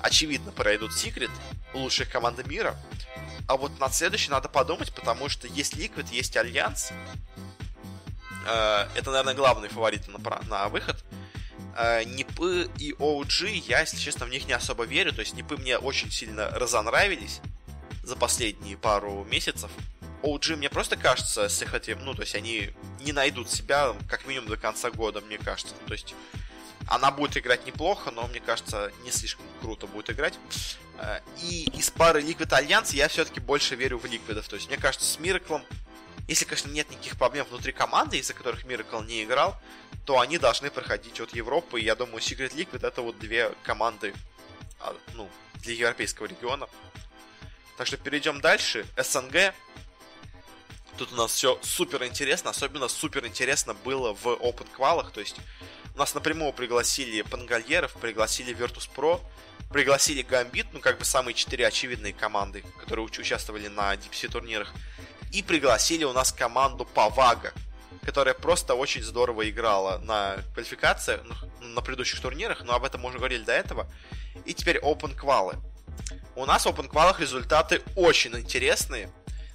[0.00, 1.30] Очевидно, пройдут Секрет,
[1.74, 2.76] лучших команды мира.
[3.48, 6.92] А вот над следующей надо подумать, потому что есть Liquid, есть Альянс.
[8.46, 11.04] Э, это, наверное, главные фавориты на, на выход.
[12.04, 15.12] Нипы и OG, я, если честно, в них не особо верю.
[15.12, 17.40] То есть Нипы мне очень сильно разонравились
[18.02, 19.70] за последние пару месяцев.
[20.22, 24.26] OG, мне просто кажется, с их этим, ну, то есть они не найдут себя как
[24.26, 25.74] минимум до конца года, мне кажется.
[25.80, 26.14] Ну, то есть
[26.86, 30.34] она будет играть неплохо, но мне кажется, не слишком круто будет играть.
[30.98, 34.48] Э, и из пары Liquid Alliance я все-таки больше верю в Ликвидов.
[34.48, 35.64] То есть мне кажется, с Мираклом
[36.28, 39.60] Если, конечно, нет никаких проблем внутри команды, из-за которых Miracle не играл,
[40.04, 41.80] то они должны проходить от Европы.
[41.80, 44.14] И я думаю, Secret Liquid это вот две команды
[44.80, 45.28] а, ну,
[45.62, 46.66] для европейского региона.
[47.76, 48.86] Так что перейдем дальше.
[48.96, 49.54] СНГ.
[51.00, 52.50] Тут у нас все супер интересно.
[52.50, 55.12] Особенно супер интересно было в Open квалах.
[55.12, 55.36] То есть
[55.96, 59.18] нас напрямую пригласили Пангальеров, пригласили Virtus Pro,
[59.70, 64.74] пригласили Гамбит, ну как бы самые четыре очевидные команды, которые участвовали на DPC турнирах.
[65.32, 67.54] И пригласили у нас команду Павага,
[68.02, 73.08] которая просто очень здорово играла на квалификациях, ну, на предыдущих турнирах, но об этом мы
[73.08, 73.90] уже говорили до этого.
[74.44, 75.54] И теперь Open квалы.
[76.36, 79.10] У нас в Open квалах результаты очень интересные,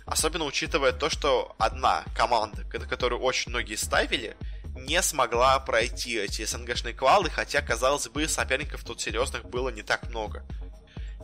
[0.06, 4.38] особенно учитывая то, что одна команда, которую очень многие ставили,
[4.76, 10.10] не смогла пройти эти СНГшные квалы, хотя, казалось бы, соперников тут серьезных было не так
[10.10, 10.44] много.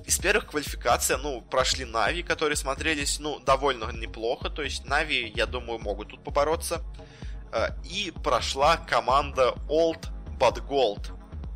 [0.05, 4.49] Из первых квалификаций, ну, прошли Нави, которые смотрелись, ну, довольно неплохо.
[4.49, 6.81] То есть Нави, я думаю, могут тут побороться.
[7.51, 10.07] Э, и прошла команда Old
[10.39, 11.11] But Gold.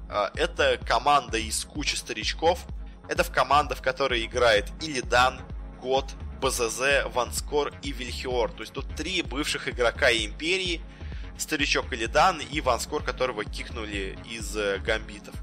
[0.09, 2.65] Э, это команда из кучи старичков.
[3.09, 5.41] Это в команда, в которой играет Илидан,
[5.81, 6.05] Год,
[6.41, 8.51] БЗЗ, Ванскор и Вильхиор.
[8.51, 10.81] То есть тут три бывших игрока Империи.
[11.37, 15.35] Старичок Илидан и Ванскор, которого кикнули из э, Гамбитов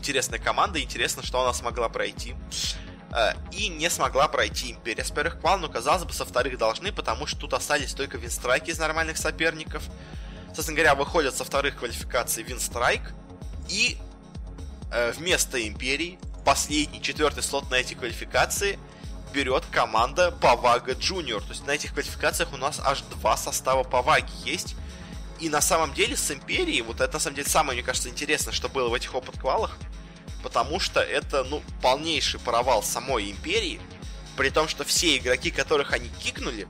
[0.00, 2.34] интересная команда, интересно, что она смогла пройти.
[3.12, 6.90] Э, и не смогла пройти Империя с первых квал, но, казалось бы, со вторых должны,
[6.90, 9.82] потому что тут остались только Винстрайки из нормальных соперников.
[10.54, 13.02] Собственно говоря, выходят со вторых квалификаций Винстрайк.
[13.68, 13.98] И
[14.90, 18.78] э, вместо Империи последний, четвертый слот на эти квалификации
[19.32, 21.40] берет команда Павага Junior.
[21.40, 24.74] То есть на этих квалификациях у нас аж два состава Паваги есть.
[25.38, 28.52] И на самом деле с Империей, вот это на самом деле самое, мне кажется, интересное,
[28.52, 29.78] что было в этих опыт-квалах,
[30.42, 33.80] потому что это, ну, полнейший провал самой Империи,
[34.36, 36.68] при том, что все игроки, которых они кикнули,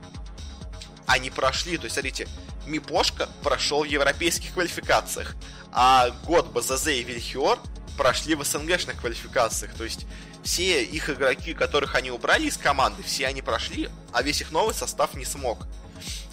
[1.05, 2.27] они прошли, то есть, смотрите,
[2.65, 5.35] Мипошка прошел в европейских квалификациях,
[5.73, 7.59] а год БЗЗ и Вильхиор
[7.97, 10.05] прошли в СНГшных квалификациях, то есть
[10.43, 14.73] все их игроки, которых они убрали из команды, все они прошли, а весь их новый
[14.73, 15.67] состав не смог.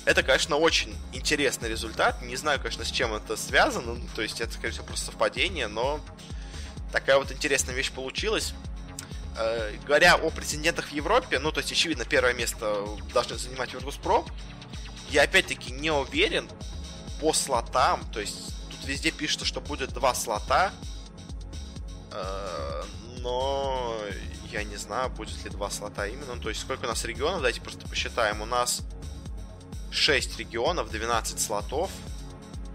[0.05, 2.23] Это, конечно, очень интересный результат.
[2.23, 3.93] Не знаю, конечно, с чем это связано.
[3.95, 6.01] Ну, то есть это, скорее всего, просто совпадение, но
[6.93, 8.55] такая вот интересная вещь получилась.
[9.37, 14.27] Э, говоря о претендентах в Европе, ну, то есть, очевидно, первое место должны занимать Virtus.pro.
[15.11, 16.49] Я, опять-таки, не уверен
[17.21, 18.01] по слотам.
[18.11, 20.73] То есть, тут везде пишется, что будет два слота.
[22.13, 22.83] Э,
[23.21, 23.97] но
[24.51, 26.35] я не знаю, будет ли два слота именно.
[26.35, 28.41] Ну, то есть, сколько у нас регионов, давайте просто посчитаем.
[28.41, 28.83] У нас
[29.91, 31.91] 6 регионов, 12 слотов.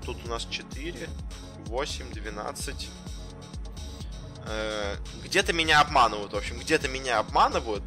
[0.06, 1.10] Тут у нас 4,
[1.66, 2.90] 8, 12.
[5.24, 7.84] где-то меня обманывают, в общем, где-то меня обманывают.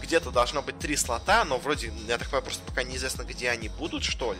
[0.00, 3.68] Где-то должно быть 3 слота, но вроде, я так понимаю, просто пока неизвестно, где они
[3.68, 4.38] будут, что ли.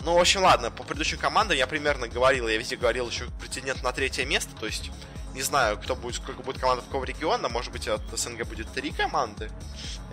[0.00, 3.26] Э, ну, в общем, ладно, по предыдущим командам я примерно говорил, я везде говорил еще
[3.40, 4.90] претендент на третье место, то есть
[5.34, 7.48] не знаю, кто будет, сколько будет команда какого региона.
[7.48, 9.50] Может быть, от СНГ будет три команды.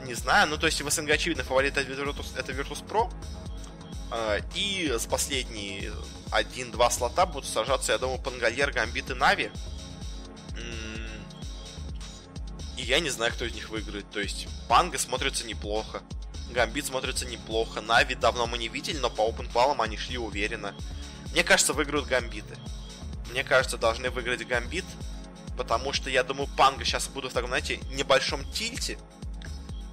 [0.03, 0.47] Не знаю.
[0.47, 3.11] Ну, то есть в СНГ, очевидно, фаворит это Virtus, это Virtus Pro.
[4.11, 5.91] А, и с последние
[6.31, 9.51] один-два слота будут сражаться, я думаю, Пангальер, Гамбит и Нави.
[12.77, 14.09] И я не знаю, кто из них выиграет.
[14.11, 16.01] То есть Панга смотрится неплохо.
[16.55, 17.81] Гамбит смотрится неплохо.
[17.81, 19.47] Нави давно мы не видели, но по опен
[19.79, 20.73] они шли уверенно.
[21.31, 22.57] Мне кажется, выиграют Гамбиты.
[23.31, 24.85] Мне кажется, должны выиграть Гамбит
[25.55, 28.97] потому что, я думаю, Панга сейчас будут в таком, знаете, небольшом тильте.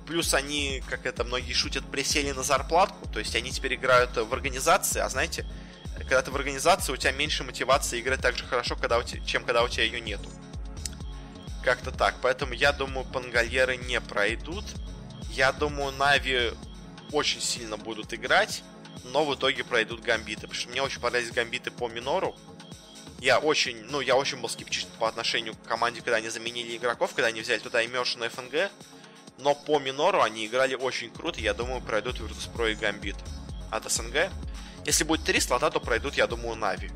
[0.07, 4.33] Плюс они, как это многие шутят, присели на зарплатку, то есть они теперь играют в
[4.33, 5.47] организации, а знаете,
[5.99, 9.25] когда ты в организации, у тебя меньше мотивации играть так же хорошо, когда у тебя,
[9.25, 10.29] чем когда у тебя ее нету.
[11.65, 12.17] Как-то так.
[12.21, 14.65] Поэтому я думаю, пангальеры не пройдут.
[15.33, 16.53] Я думаю, Нави
[17.11, 18.63] очень сильно будут играть,
[19.05, 20.43] но в итоге пройдут гамбиты.
[20.43, 22.35] Потому что мне очень понравились гамбиты по минору
[23.23, 27.15] я очень, ну, я очень был скептичен по отношению к команде, когда они заменили игроков,
[27.15, 28.73] когда они взяли туда Immersion ФНГ.
[29.39, 33.17] Но по минору они играли очень круто, я думаю, пройдут Virtus.pro и Gambit
[33.71, 34.29] от СНГ.
[34.85, 36.91] Если будет три слота, то пройдут, я думаю, Нави.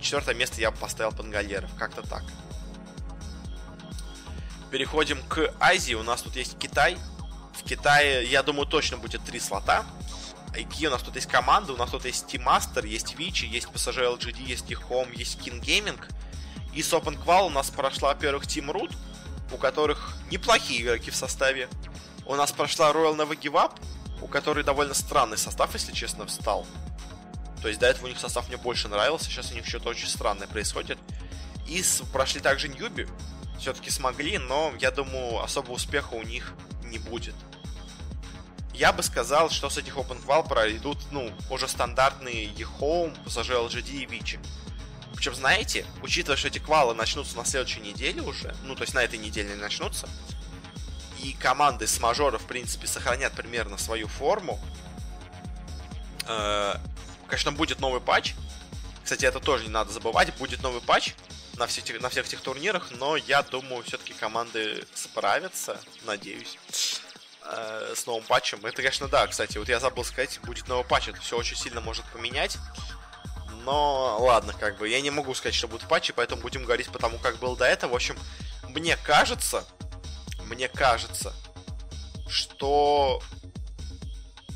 [0.00, 2.22] Четвертое место я поставил Пангалеров, как-то так.
[4.70, 5.92] Переходим к Азии.
[5.92, 6.96] У нас тут есть Китай.
[7.58, 9.84] В Китае, я думаю, точно будет три слота.
[10.52, 13.66] какие у нас тут есть команды, у нас тут есть Team Master, есть Вичи, есть
[13.66, 16.00] PSG LGD, есть Home, есть King Gaming.
[16.74, 18.94] И с Open Qual у нас прошла, во-первых, Team Root,
[19.52, 21.68] у которых неплохие игроки в составе.
[22.26, 23.72] У нас прошла Royal Never Give Up,
[24.20, 26.66] у которой довольно странный состав, если честно, встал.
[27.62, 30.08] То есть до этого у них состав мне больше нравился, сейчас у них что-то очень
[30.08, 30.98] странное происходит.
[31.66, 33.06] И с, прошли также Ньюби,
[33.58, 36.54] все-таки смогли, но я думаю, особого успеха у них
[36.84, 37.34] не будет.
[38.78, 43.90] Я бы сказал, что с этих Open Qual пройдут, ну, уже стандартные E-Home, PSG, LGD
[43.90, 44.38] и Вичи.
[45.16, 49.02] Причем, знаете, учитывая, что эти квалы начнутся на следующей неделе уже, ну, то есть на
[49.02, 50.08] этой неделе начнутся,
[51.20, 54.60] и команды с мажора, в принципе, сохранят примерно свою форму,
[56.28, 56.74] э,
[57.26, 58.34] конечно, будет новый патч.
[59.02, 61.14] Кстати, это тоже не надо забывать, будет новый патч
[61.56, 66.58] на, все, на всех этих турнирах, но я думаю, все-таки команды справятся, надеюсь
[67.50, 68.64] э, с новым патчем.
[68.64, 71.80] Это, конечно, да, кстати, вот я забыл сказать, будет новый патч, это все очень сильно
[71.80, 72.58] может поменять.
[73.64, 76.98] Но ладно, как бы, я не могу сказать, что будут патчи, поэтому будем говорить по
[76.98, 77.92] тому, как было до этого.
[77.92, 78.18] В общем,
[78.68, 79.64] мне кажется,
[80.46, 81.34] мне кажется,
[82.28, 83.22] что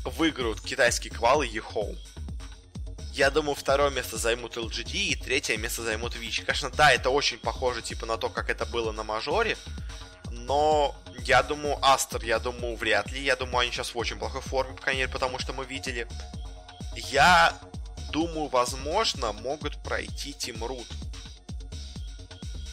[0.03, 1.95] выиграют китайские квалы и Ехоу.
[3.13, 6.41] Я думаю, второе место займут LGD и третье место займут Вич.
[6.41, 9.55] Конечно, да, это очень похоже типа на то, как это было на мажоре,
[10.45, 13.23] но я думаю, Астер, я думаю, вряд ли.
[13.23, 16.07] Я думаю, они сейчас в очень плохой форме, по крайней мере, потому что мы видели.
[16.95, 17.57] Я
[18.11, 20.87] думаю, возможно, могут пройти Тим Рут.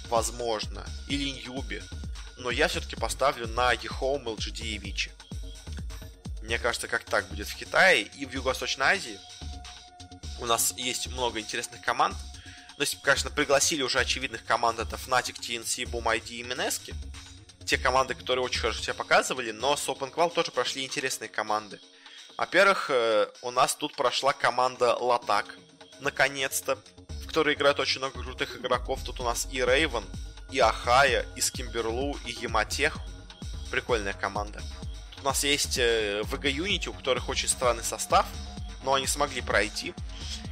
[0.08, 0.84] Возможно.
[1.08, 1.82] Или Newbee.
[2.38, 5.12] Но я все-таки поставлю на EHOME, LGD и Vici.
[6.42, 9.18] Мне кажется, как так будет в Китае и в Юго-Восточной Азии.
[10.40, 12.16] У нас есть много интересных команд.
[12.76, 14.80] То есть, конечно, пригласили уже очевидных команд.
[14.80, 16.94] Это Fnatic, TNC, Boom ID и Mineski
[17.70, 21.78] те команды, которые очень хорошо себя показывали, но с open qual тоже прошли интересные команды.
[22.36, 25.54] Во-первых, э, у нас тут прошла команда Латак,
[26.00, 26.78] наконец-то,
[27.22, 29.04] в которой играет очень много крутых игроков.
[29.04, 30.02] Тут у нас и Рейвен,
[30.50, 32.96] и Ахая, и Скимберлу, и Ематех.
[33.70, 34.60] Прикольная команда.
[35.14, 38.26] Тут у нас есть VG э, Unity, у которых очень странный состав,
[38.82, 39.94] но они смогли пройти.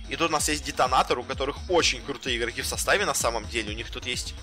[0.08, 3.44] И тут у нас есть Детонатор, у которых очень крутые игроки в составе на самом
[3.48, 3.72] деле.
[3.72, 4.34] У них тут есть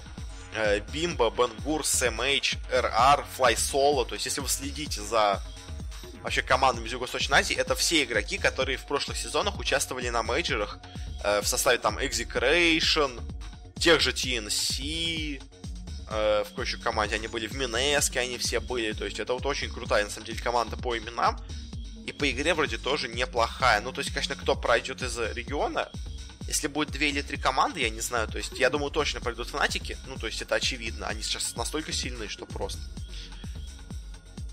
[0.91, 4.05] Бимба, Бенгур, Сэмэйдж, РР, Флай Соло.
[4.05, 5.41] То есть, если вы следите за
[6.23, 10.79] вообще командами из Юго-Восточной Азии, это все игроки, которые в прошлых сезонах участвовали на мейджорах
[11.23, 13.21] э, в составе там Execration,
[13.79, 15.43] тех же TNC,
[16.09, 19.33] э, в какой еще команде они были, в Минеске они все были, то есть это
[19.33, 21.39] вот очень крутая, на самом деле, команда по именам,
[22.07, 23.81] и по игре вроде тоже неплохая.
[23.81, 25.89] Ну, то есть, конечно, кто пройдет из региона,
[26.47, 29.49] если будет две или три команды, я не знаю, то есть я думаю точно пройдут
[29.49, 32.81] фанатики, ну то есть это очевидно, они сейчас настолько сильные, что просто.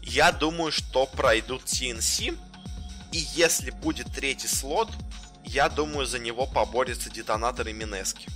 [0.00, 2.38] Я думаю, что пройдут TNC,
[3.12, 4.90] и если будет третий слот,
[5.44, 8.28] я думаю, за него поборется детонатор и Минески.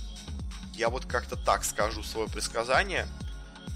[0.73, 3.07] Я вот как-то так скажу свое предсказание.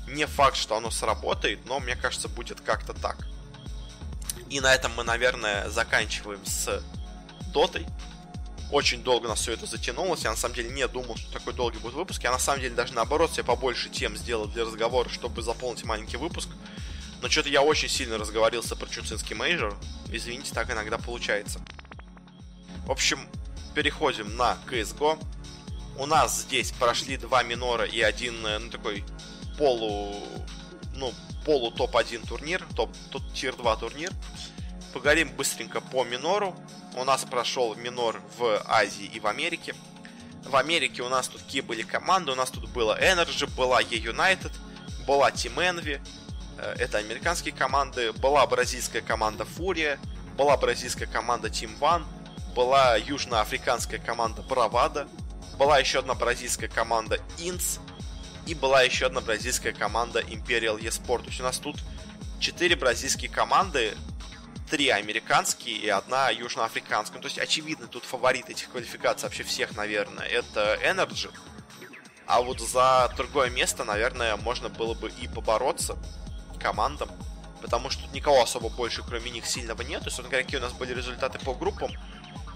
[0.08, 3.28] Не факт, что оно сработает, но мне кажется, будет как-то так.
[4.50, 6.84] И на этом мы, наверное, заканчиваем с
[7.54, 7.86] Дотой
[8.72, 10.24] очень долго нас все это затянулось.
[10.24, 12.24] Я на самом деле не думал, что такой долгий будет выпуск.
[12.24, 16.18] Я на самом деле даже наоборот себе побольше тем сделал для разговора, чтобы заполнить маленький
[16.18, 16.50] выпуск.
[17.22, 19.78] Но что-то я очень сильно разговорился про Чунцинский мейджор.
[20.10, 21.60] Извините, так иногда получается.
[22.86, 23.20] В общем,
[23.76, 25.22] переходим на CSGO.
[25.98, 29.04] У нас здесь прошли два минора и один, э, ну, такой
[29.58, 30.16] полу...
[30.96, 31.14] Ну,
[31.46, 34.12] полу топ-1 турнир, топ, топ тир 2 турнир.
[34.94, 36.54] Поговорим быстренько по минору.
[36.96, 39.74] У нас прошел минор в Азии и в Америке.
[40.44, 42.32] В Америке у нас тут какие были команды.
[42.32, 44.52] У нас тут была NRG, была eUnited,
[45.08, 46.02] была Team Envy.
[46.58, 48.12] Э, это американские команды.
[48.14, 49.98] Была бразильская команда Фурия.
[50.36, 52.04] Была бразильская команда Team One.
[52.54, 55.08] Была южноафриканская команда Bravada.
[55.58, 57.80] Была еще одна бразильская команда Ints.
[58.46, 61.20] И была еще одна бразильская команда Imperial eSport.
[61.20, 61.78] То есть у нас тут
[62.40, 63.94] четыре бразильские команды
[64.72, 67.22] три американские и одна южноафриканская.
[67.22, 71.30] То есть, очевидно, тут фаворит этих квалификаций вообще всех, наверное, это Energy.
[72.26, 75.98] А вот за другое место, наверное, можно было бы и побороться
[76.62, 77.10] командам.
[77.62, 80.04] Потому что тут никого особо больше, кроме них, сильного нет.
[80.04, 81.92] То есть, вот какие у нас были результаты по группам.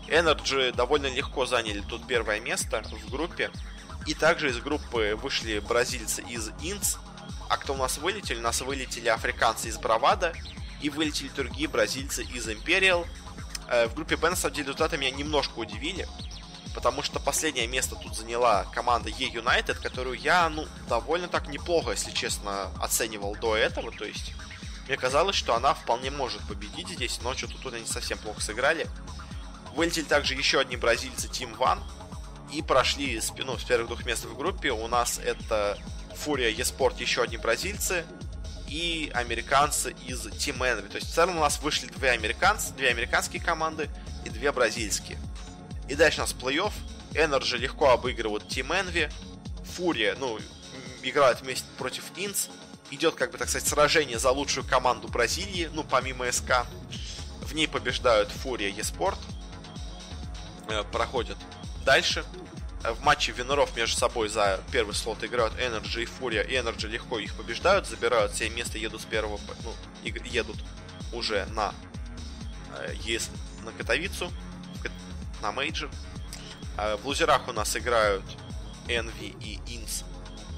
[0.07, 3.51] Energy довольно легко заняли тут первое место в группе.
[4.07, 6.95] И также из группы вышли бразильцы из Инц.
[7.49, 8.39] А кто у нас вылетели?
[8.39, 10.33] У нас вылетели африканцы из Бравада
[10.85, 13.07] и вылетели другие бразильцы из Imperial.
[13.67, 16.07] Э, в группе Б, на самом деле, результаты меня немножко удивили,
[16.75, 22.11] потому что последнее место тут заняла команда E-United, которую я, ну, довольно так неплохо, если
[22.11, 24.33] честно, оценивал до этого, то есть
[24.87, 28.87] мне казалось, что она вполне может победить здесь, но что-то тут они совсем плохо сыграли.
[29.73, 31.81] Вылетели также еще одни бразильцы Team One
[32.53, 34.71] и прошли с, ну, с первых двух мест в группе.
[34.71, 35.79] У нас это
[36.13, 38.05] Фурия Еспорт, еще одни бразильцы,
[38.67, 40.89] и американцы из Team Envy.
[40.89, 43.89] То есть в целом у нас вышли две американцы, две американские команды
[44.25, 45.17] и две бразильские.
[45.87, 46.73] И дальше у нас плей-офф.
[47.13, 49.11] Energy легко обыгрывают Team Envy.
[49.75, 50.39] Фурия, ну,
[51.03, 52.47] играют вместе против Инц.
[52.91, 56.65] Идет, как бы так сказать, сражение за лучшую команду Бразилии, ну, помимо СК.
[57.41, 59.17] В ней побеждают Фурия Еспорт.
[60.67, 61.37] Э, проходят
[61.83, 62.25] дальше.
[62.85, 66.43] Э, в матче Виноров между собой за первый слот играют Energy и Фурия.
[66.43, 69.73] И Energy легко их побеждают, забирают себе место, едут с первого, ну,
[70.03, 70.57] едут
[71.11, 71.73] уже на
[72.77, 73.29] э, ЕС,
[73.63, 74.31] на Катовицу,
[75.41, 75.89] на мейджор.
[77.01, 78.23] В лузерах у нас играют
[78.87, 80.03] Envy и INTZ.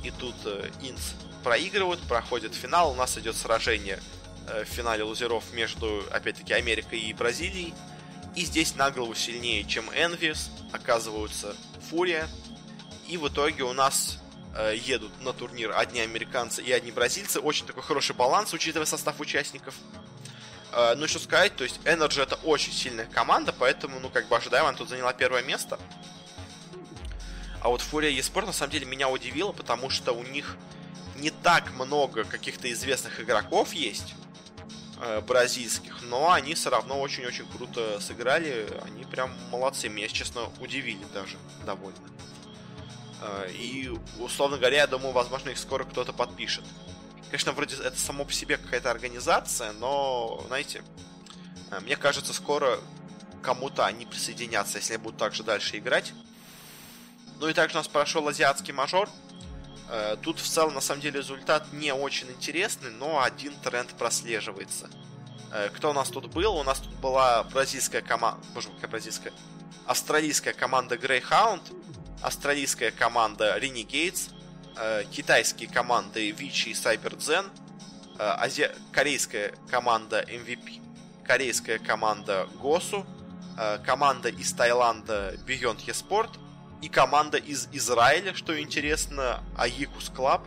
[0.03, 0.35] И тут
[0.81, 1.13] INTZ
[1.43, 2.91] проигрывают, проходит финал.
[2.91, 3.99] У нас идет сражение
[4.47, 7.71] в финале лузеров между, опять-таки, Америкой и Бразилией.
[8.35, 11.55] И здесь на голову сильнее, чем Envious, оказываются
[11.89, 12.27] FURIA.
[13.07, 14.19] И в итоге у нас
[14.55, 17.39] э, едут на турнир одни американцы и одни бразильцы.
[17.39, 19.75] Очень такой хороший баланс, учитывая состав участников.
[20.73, 24.35] Э, ну, что сказать, то есть Energy это очень сильная команда, поэтому, ну, как бы
[24.35, 25.79] ожидаемо, она тут заняла первое место.
[27.61, 30.57] А вот Фурия eSport на самом деле меня удивила, потому что у них
[31.15, 34.13] не так много каких-то известных игроков есть
[35.27, 38.67] бразильских, но они все равно очень-очень круто сыграли.
[38.83, 39.89] Они прям молодцы.
[39.89, 41.99] Меня, честно, удивили даже довольно.
[43.21, 46.63] Э, и, условно говоря, я думаю, возможно, их скоро кто-то подпишет.
[47.29, 50.83] Конечно, вроде это само по себе какая-то организация, но, знаете,
[51.71, 52.79] э, мне кажется, скоро
[53.41, 56.13] кому-то они присоединятся, если будут также дальше играть.
[57.39, 59.09] Ну и также у нас прошел азиатский мажор.
[59.89, 64.89] Э, тут в целом, на самом деле, результат не очень интересный, но один тренд прослеживается.
[65.51, 66.55] Э, кто у нас тут был?
[66.57, 68.39] У нас тут была бразильская команда...
[68.53, 69.33] Боже, какая бразильская?
[69.85, 71.61] Австралийская команда Greyhound,
[72.21, 74.31] австралийская команда Renegades,
[74.75, 77.49] э, китайские команды Vici и CyberZen,
[78.19, 78.71] ази...
[78.91, 80.81] корейская команда MVP,
[81.23, 83.05] корейская команда Госу,
[83.85, 86.31] команда из Таиланда Beyond Esports–
[86.81, 90.45] и команда из Израиля, что интересно, Aequus Club.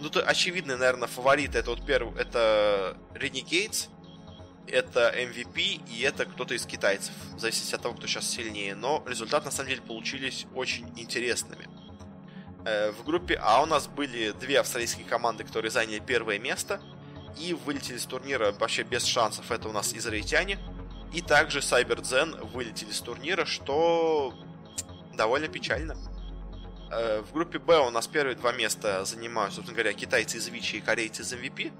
[0.00, 3.88] Ну, то очевидно, наверное, фаворит это вот первый, это Renegades,
[4.66, 8.74] это MVP и это кто-то из китайцев, в зависимости от того, кто сейчас сильнее.
[8.74, 11.66] Но результаты, на самом деле, получились очень интересными.
[12.66, 16.80] Э, в группе А у нас были две австралийские команды, которые заняли первое место
[17.38, 19.50] и вылетели с турнира вообще без шансов.
[19.50, 20.58] Это у нас израильтяне.
[21.14, 24.34] И также CyberZen вылетели с турнира, что
[25.16, 25.96] довольно печально.
[26.90, 30.76] Э, в группе Б у нас первые два места занимают, собственно говоря, китайцы из Вичи
[30.76, 31.72] и корейцы из MVP.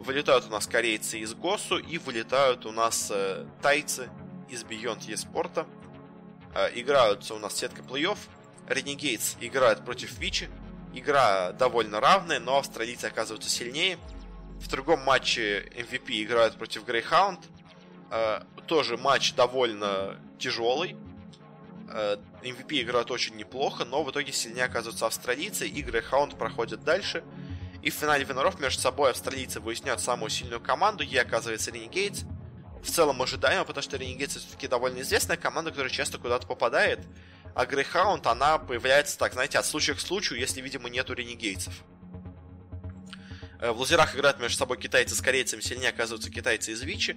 [0.00, 4.10] Вылетают у нас корейцы из Госу и вылетают у нас э, тайцы
[4.50, 5.66] из Beyond eSport.
[6.54, 8.18] Э, играются у нас сетка плей-офф.
[8.68, 10.50] Renegades играют против Вичи.
[10.92, 13.98] Игра довольно равная, но австралийцы оказываются сильнее.
[14.60, 17.40] В другом матче MVP играют против Greyhound.
[18.66, 20.96] Тоже матч довольно тяжелый.
[21.94, 27.22] MVP играют очень неплохо, но в итоге сильнее оказываются австралийцы, и Greyhound проходят дальше.
[27.82, 32.24] И в финале Виноров между собой австралийцы выясняют самую сильную команду, ей оказывается Renegades.
[32.82, 37.00] В целом ожидаемо, потому что Renegades все-таки довольно известная команда, которая часто куда-то попадает.
[37.54, 41.84] А Greyhound, она появляется так, знаете, от случая к случаю, если, видимо, нету ренегейцев.
[43.60, 47.16] Э, в лузерах играют между собой китайцы с корейцами, сильнее оказываются китайцы из Вичи.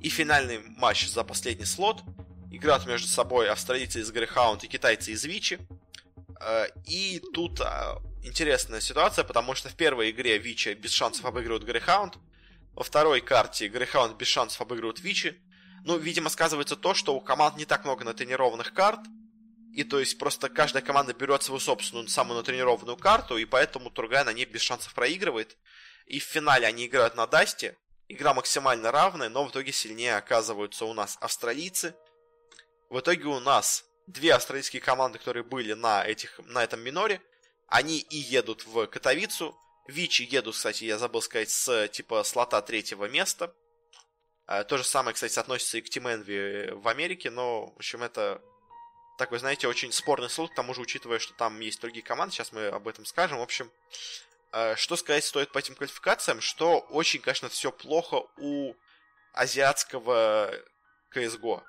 [0.00, 2.02] И финальный матч за последний слот–
[2.50, 5.58] играют между собой австралийцы из Greyhound и китайцы из Вичи.
[6.40, 7.64] Э, и тут э,
[8.22, 12.16] интересная ситуация, потому что в первой игре Вичи без шансов обыгрывают Greyhound,
[12.72, 15.40] во второй карте Greyhound без шансов обыгрывают Вичи.
[15.84, 19.00] Ну, видимо, сказывается то, что у команд не так много натренированных карт,
[19.72, 24.24] и то есть просто каждая команда берет свою собственную самую натренированную карту, и поэтому другая
[24.24, 25.56] на ней без шансов проигрывает.
[26.06, 27.76] И в финале они играют на Дасте.
[28.08, 31.94] Игра максимально равная, но в итоге сильнее оказываются у нас австралийцы–
[32.90, 37.20] в итоге у нас две австралийские команды, которые были на, этих, на этом миноре,
[37.66, 39.56] они и едут в Катовицу.
[39.88, 43.54] Вичи едут, кстати, я забыл сказать, с типа слота третьего места.
[44.46, 48.02] А, то же самое, кстати, относится и к Team Envy в Америке, но, в общем,
[48.02, 48.40] это
[49.18, 52.52] такой, знаете, очень спорный слот, к тому же, учитывая, что там есть другие команды, сейчас
[52.52, 53.38] мы об этом скажем.
[53.38, 53.70] В общем,
[54.52, 58.74] а, что сказать стоит по этим квалификациям, что очень, конечно, все плохо у
[59.32, 60.52] азиатского
[61.12, 61.62] CSGO.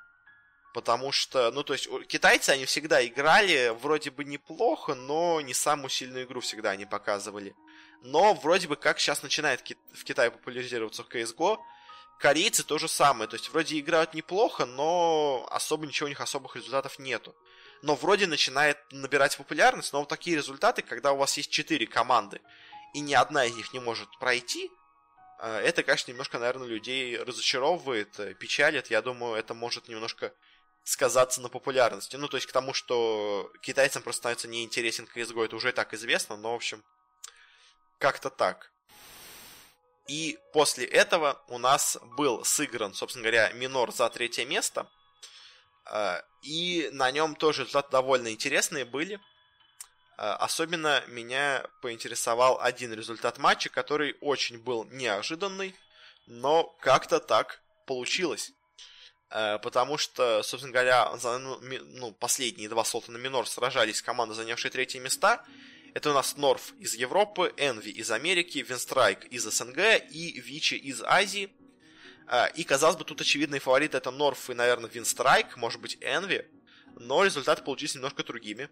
[0.73, 5.89] Потому что, ну, то есть, китайцы, они всегда играли вроде бы неплохо, но не самую
[5.89, 7.55] сильную игру всегда они показывали.
[8.01, 9.63] Но вроде бы как сейчас начинает
[9.93, 11.57] в Китае популяризироваться CSGO,
[12.19, 13.27] корейцы то же самое.
[13.27, 17.35] То есть, вроде играют неплохо, но особо ничего у них особых результатов нету.
[17.81, 22.41] Но вроде начинает набирать популярность, но вот такие результаты, когда у вас есть четыре команды,
[22.93, 24.71] и ни одна из них не может пройти,
[25.39, 28.89] э, это, конечно, немножко, наверное, людей разочаровывает, э, печалит.
[28.89, 30.33] Я думаю, это может немножко
[30.87, 32.15] сказаться на популярности.
[32.15, 36.37] Ну, то есть к тому, что китайцам просто становится неинтересен CSGO, это уже так известно,
[36.37, 36.81] но, в общем,
[37.97, 38.71] как-то так.
[40.07, 44.89] И после этого у нас был сыгран, собственно говоря, минор за третье место.
[45.91, 49.15] Э, и на нем тоже результаты довольно интересные были.
[50.17, 55.75] Э, особенно меня поинтересовал один результат матча, который очень был неожиданный,
[56.27, 58.53] но как-то так получилось.
[59.29, 64.35] Э, потому что, собственно говоря, за ну, ну, последние два слота на минор сражались команды,
[64.35, 65.43] занявшие третьи места.
[65.93, 69.79] Это у нас Норф из Европы, Энви из Америки, Винстрайк из СНГ
[70.11, 71.49] и Вичи из Азии.
[72.27, 76.45] Э, и, казалось бы, тут очевидный фаворит это Норф и, наверное, Винстрайк, может быть, Энви.
[76.99, 78.69] Но результаты получились немножко другими.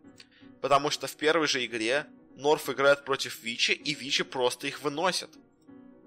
[0.62, 5.30] Потому что в первой же игре North играет против Vici, и Vici просто их выносят.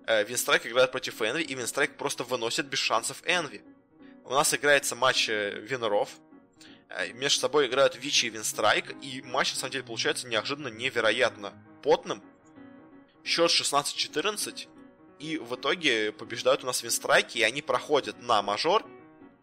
[0.06, 3.62] Э, Winstrike играет против Envy, и Winstrike просто выносит без шансов Envy.
[4.28, 6.10] У нас играется матч э, Виноров.
[6.90, 8.94] Э, между собой играют Vici и Winstrike.
[9.02, 12.22] И матч, на самом деле, получается неожиданно невероятно потным.
[13.24, 14.68] Счет 16-14.
[15.18, 18.84] И в итоге побеждают у нас Winstrike 'и, и они проходят на мажор.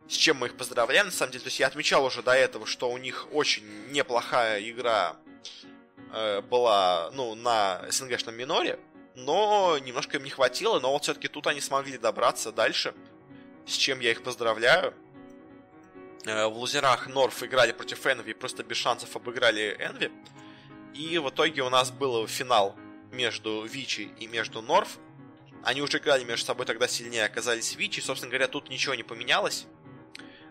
[0.07, 1.45] С чем мы их поздравляем, на самом деле.
[1.45, 5.15] То есть я отмечал уже до этого, что у них очень неплохая игра
[6.13, 8.77] э, была, ну, на СНГшном миноре.
[9.15, 12.93] Но немножко им не хватило, но вот все-таки тут они смогли добраться дальше
[13.65, 14.93] с чем я их поздравляю.
[16.25, 20.11] Э, в лузерах Норф играли против Энви, просто без шансов обыграли Энви.
[20.93, 22.75] И в итоге у нас был финал
[23.11, 24.97] между Вичи и между Норф.
[25.63, 27.99] Они уже играли между собой, тогда сильнее оказались Вичи.
[27.99, 29.65] Собственно говоря, тут ничего не поменялось.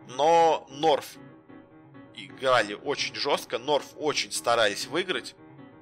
[0.08, 1.16] Но Норф
[2.14, 5.34] играли очень жестко, Норф очень старались выиграть,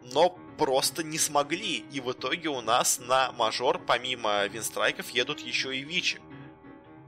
[0.03, 1.85] но просто не смогли.
[1.93, 6.21] И в итоге у нас на мажор, помимо винстрайков, едут еще и Вичи.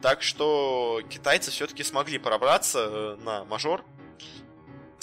[0.05, 3.82] Так что китайцы все-таки смогли пробраться э, на мажор,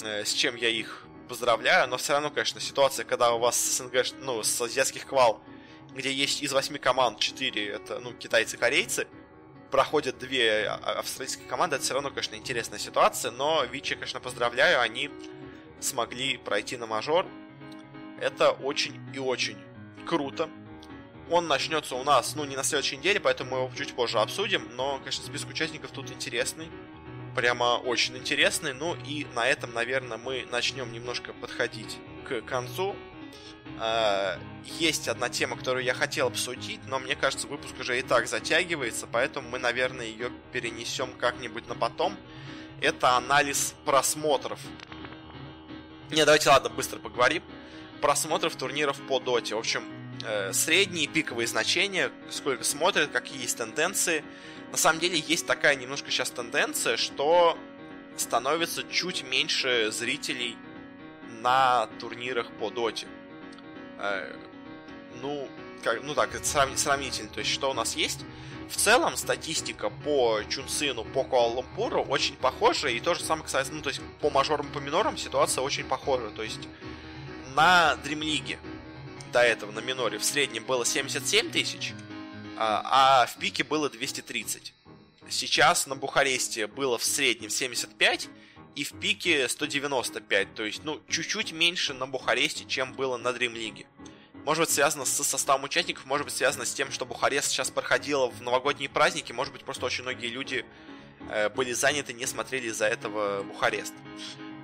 [0.00, 3.94] э, с чем я их поздравляю, но все равно, конечно, ситуация, когда у вас СНГ,
[4.20, 5.42] ну, с азиатских квал,
[5.92, 9.08] где есть из восьми команд четыре, это, ну, китайцы-корейцы,
[9.72, 14.20] проходят две а, а, австралийские команды, это все равно, конечно, интересная ситуация, но Вичи, конечно,
[14.20, 15.10] поздравляю, они
[15.80, 17.26] смогли пройти на мажор.
[18.20, 19.58] Это очень и очень
[20.06, 20.48] круто.
[21.32, 24.68] Он начнется у нас, ну, не на следующей неделе, поэтому мы его чуть позже обсудим.
[24.76, 26.68] Но, конечно, список участников тут интересный.
[27.34, 28.74] Прямо очень интересный.
[28.74, 31.96] Ну и на этом, наверное, мы начнем немножко подходить
[32.28, 32.94] к концу.
[33.78, 34.38] А,
[34.78, 39.08] есть одна тема, которую я хотел обсудить, но мне кажется, выпуск уже и так затягивается,
[39.10, 42.14] поэтому мы, наверное, ее перенесем как-нибудь на потом.
[42.82, 44.60] Это анализ просмотров.
[46.10, 47.42] Не, давайте, ладно, быстро поговорим.
[48.02, 49.54] Просмотров турниров по доте.
[49.54, 54.24] В общем, э, средние пиковые значения, сколько смотрят, какие есть тенденции.
[54.70, 57.58] На самом деле есть такая немножко сейчас тенденция, что
[58.16, 60.56] становится чуть меньше зрителей
[61.40, 63.06] на турнирах по доте.
[63.98, 64.34] Э,
[65.20, 65.48] ну,
[65.82, 67.28] как, ну так, это сравнительно.
[67.28, 68.20] То есть, что у нас есть?
[68.68, 73.82] В целом, статистика по Чунсину, по Куала-Лумпуру очень похожа, и то же самое касается, ну,
[73.82, 76.30] то есть, по мажорам, по минорам ситуация очень похожа.
[76.30, 76.68] То есть,
[77.54, 78.58] на League
[79.32, 81.92] до этого на миноре в среднем было 77 тысяч,
[82.56, 84.74] а, а в пике было 230.
[85.28, 88.28] Сейчас на Бухаресте было в среднем 75
[88.76, 93.54] и в пике 195, то есть, ну, чуть-чуть меньше на Бухаресте, чем было на Dream
[93.54, 93.86] League.
[94.44, 98.28] Может быть, связано с составом участников, может быть, связано с тем, что Бухарест сейчас проходила
[98.28, 100.64] в новогодние праздники, может быть, просто очень многие люди
[101.30, 103.94] э, были заняты, не смотрели из-за этого Бухарест.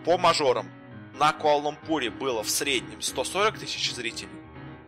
[0.04, 0.68] По мажорам.
[1.14, 4.30] На Куала-Лумпуре было в среднем 140 тысяч зрителей,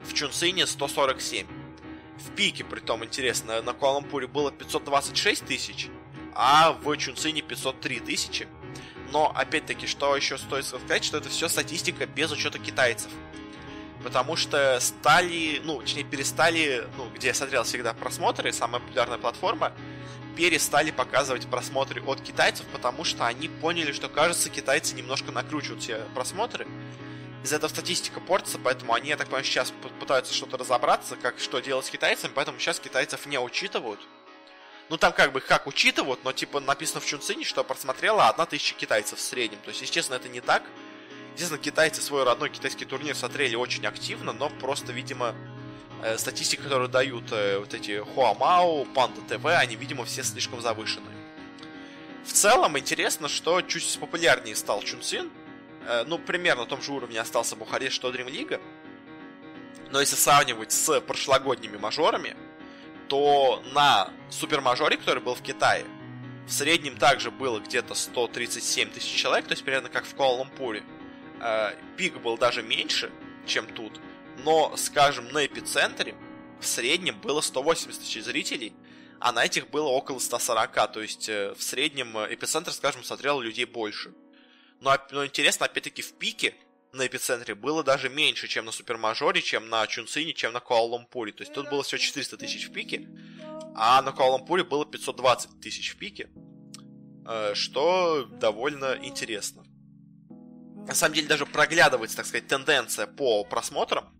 [0.02, 1.46] в Чунцине 147.
[2.18, 5.88] В пике, при том интересно, на Куала-Лумпуре было 526 тысяч,
[6.34, 8.48] а в Чунцине 503 тысячи.
[9.12, 13.10] Но, опять-таки, что еще стоит сказать, что это все статистика без учета китайцев.
[14.02, 19.72] Потому что стали, ну, точнее, перестали, ну, где я смотрел всегда просмотры, самая популярная платформа,
[20.36, 26.06] перестали показывать просмотры от китайцев, потому что они поняли, что, кажется, китайцы немножко накручивают все
[26.14, 26.66] просмотры,
[27.42, 31.60] из-за этого статистика портится, поэтому они, я так понимаю, сейчас пытаются что-то разобраться, как что
[31.60, 34.00] делать с китайцами, поэтому сейчас китайцев не учитывают.
[34.90, 38.74] Ну, там как бы как учитывают, но типа написано в Чунцине, что просмотрела одна тысяча
[38.74, 39.58] китайцев в среднем.
[39.62, 40.64] То есть, естественно, это не так.
[41.34, 45.34] Естественно, китайцы свой родной китайский турнир смотрели очень активно, но просто, видимо,
[46.02, 51.10] э, статистика, которую дают э, вот эти Хуамау, Панда ТВ, они, видимо, все слишком завышены.
[52.24, 55.30] В целом, интересно, что чуть популярнее стал Чунцин,
[55.86, 58.60] Э, ну, примерно на том же уровне остался Бухарест, что Dream League.
[59.90, 62.36] Но если сравнивать с прошлогодними мажорами,
[63.08, 65.84] то на супермажоре, который был в Китае,
[66.46, 70.82] в среднем также было где-то 137 тысяч человек, то есть примерно как в Куала-Лумпуре.
[71.40, 73.10] Э, пик был даже меньше,
[73.46, 74.00] чем тут,
[74.44, 76.14] Но, скажем, на эпицентре
[76.60, 78.74] в среднем было 180 тысяч зрителей,
[79.18, 83.64] а на этих было около 140, то есть э, в среднем эпицентр, скажем, смотрел людей
[83.64, 84.12] больше.
[84.80, 86.54] Но, но интересно, опять-таки, в пике
[86.92, 91.32] на эпицентре было даже меньше, чем на Супермажоре, чем на Чунцине, чем на Куала-Лумпуре.
[91.32, 93.08] То есть тут было всего 400 тысяч в пике,
[93.74, 96.30] а на Куала-Лумпуре было 520 тысяч в пике,
[97.28, 99.64] э, что довольно интересно.
[100.86, 104.12] На самом деле даже проглядывается, так сказать, тенденция по просмотрам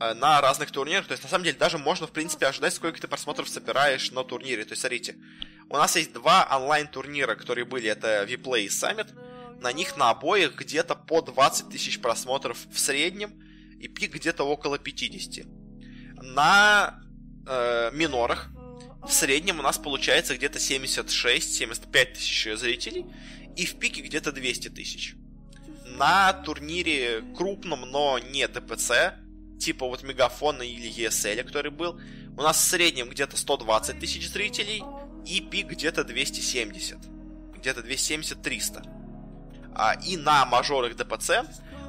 [0.00, 1.06] э, на разных турнирах.
[1.06, 4.22] То есть, на самом деле, даже можно, в принципе, ожидать, сколько ты просмотров собираешь на
[4.22, 4.64] турнире.
[4.64, 5.16] То есть, смотрите,
[5.68, 9.08] у нас есть два онлайн-турнира, которые были, это Vplay и Summit
[9.60, 13.32] на них на обоих где-то по 20 тысяч просмотров в среднем,
[13.78, 15.46] и пик где-то около 50.
[16.22, 17.00] На
[17.46, 18.50] э, минорах
[19.02, 23.06] в среднем у нас получается где-то 76-75 тысяч зрителей,
[23.56, 25.14] и в пике где-то 200 тысяч.
[25.86, 29.14] На турнире крупном, но не ДПЦ,
[29.58, 32.00] типа вот Мегафона или ESL, который был,
[32.36, 34.82] у нас в среднем где-то 120 тысяч зрителей,
[35.26, 36.98] и пик где-то 270.
[37.56, 38.97] Где-то 270-300.
[39.78, 41.44] А, и на мажорах ДПЦ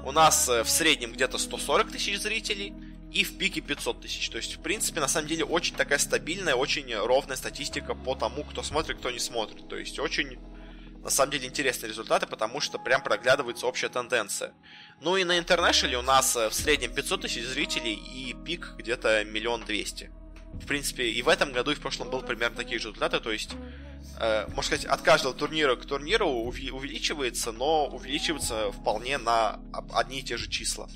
[0.06, 2.74] у нас э, в среднем где-то 140 тысяч зрителей
[3.12, 4.30] и в пике 500 тысяч.
[4.30, 8.44] То есть, в принципе, на самом деле, очень такая стабильная, очень ровная статистика по тому,
[8.44, 9.68] кто смотрит, кто не смотрит.
[9.68, 10.38] То есть, очень,
[11.04, 14.54] на самом деле, интересные результаты, потому что прям проглядывается общая тенденция.
[15.02, 19.24] Ну и на Интернешнле у нас э, в среднем 500 тысяч зрителей и пик где-то
[19.24, 20.12] миллион двести.
[20.54, 23.32] В принципе, и в этом году, и в прошлом был примерно такие же результаты, то
[23.32, 23.56] есть
[24.20, 29.60] можно сказать, от каждого турнира к турниру увеличивается, но увеличивается вполне на
[29.94, 30.90] одни и те же числа.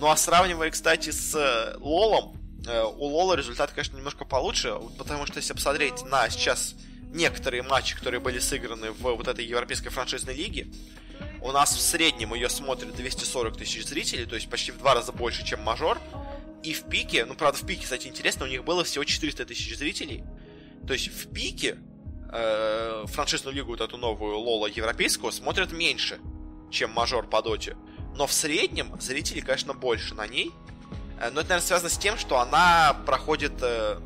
[0.00, 2.34] Ну а сравнивая, кстати, с э, Лолом,
[2.66, 6.74] э, у Лола результат, конечно, немножко получше, потому что если посмотреть на сейчас
[7.12, 10.68] некоторые матчи, которые были сыграны в вот этой европейской франшизной лиге,
[11.42, 15.12] у нас в среднем ее смотрят 240 тысяч зрителей, то есть почти в два раза
[15.12, 16.00] больше, чем мажор.
[16.62, 19.76] И в пике, ну правда в пике, кстати, интересно, у них было всего 400 тысяч
[19.76, 20.24] зрителей.
[20.86, 21.76] То есть в пике
[22.32, 26.18] э, франшизную лигу, вот эту новую Лола европейскую, смотрят меньше,
[26.70, 27.76] чем мажор по доте.
[28.16, 30.52] Но в среднем зрителей, конечно, больше на ней.
[31.20, 33.98] Э, но это, наверное, связано с тем, что она проходит э,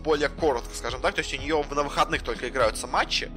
[0.00, 1.14] более коротко, скажем так.
[1.14, 3.30] То есть у нее на выходных только играются матчи.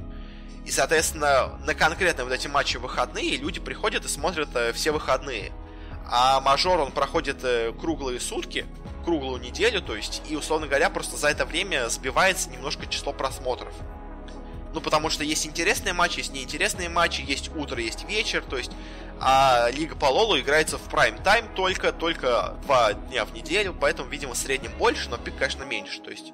[0.64, 5.52] И, соответственно, на конкретные вот эти матчи выходные люди приходят и смотрят э, все выходные.
[6.08, 7.44] А мажор, он проходит
[7.80, 8.64] круглые сутки,
[9.04, 13.72] круглую неделю, то есть, и, условно говоря, просто за это время сбивается немножко число просмотров.
[14.74, 18.70] Ну, потому что есть интересные матчи, есть неинтересные матчи, есть утро, есть вечер, то есть
[19.18, 24.34] а Лига по Лолу играется в прайм-тайм только, только два дня в неделю, поэтому, видимо,
[24.34, 26.00] в среднем больше, но пик, конечно, меньше.
[26.02, 26.32] То есть,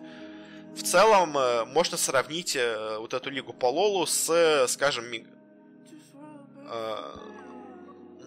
[0.75, 6.97] в целом, э, можно сравнить э, вот эту Лигу по Лолу с, скажем, э,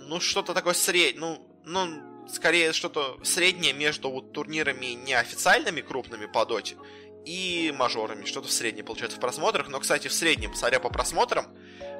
[0.07, 6.45] ну, что-то такое среднее, ну, ну, скорее что-то среднее между вот турнирами неофициальными крупными по
[6.45, 6.75] доте
[7.25, 9.67] и мажорами, что-то в среднем получается в просмотрах.
[9.67, 11.47] Но, кстати, в среднем, смотря по просмотрам,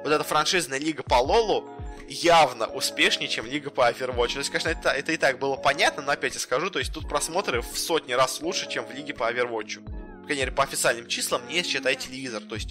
[0.04, 1.68] вот эта франшизная лига по Лолу
[2.08, 4.34] явно успешнее, чем лига по Overwatch.
[4.34, 6.92] То есть, конечно, это, это и так было понятно, но опять я скажу, то есть
[6.92, 9.82] тут просмотры в сотни раз лучше, чем в лиге по Overwatch.
[10.20, 12.42] По крайней мере, по официальным числам, не считай телевизор.
[12.42, 12.70] То есть,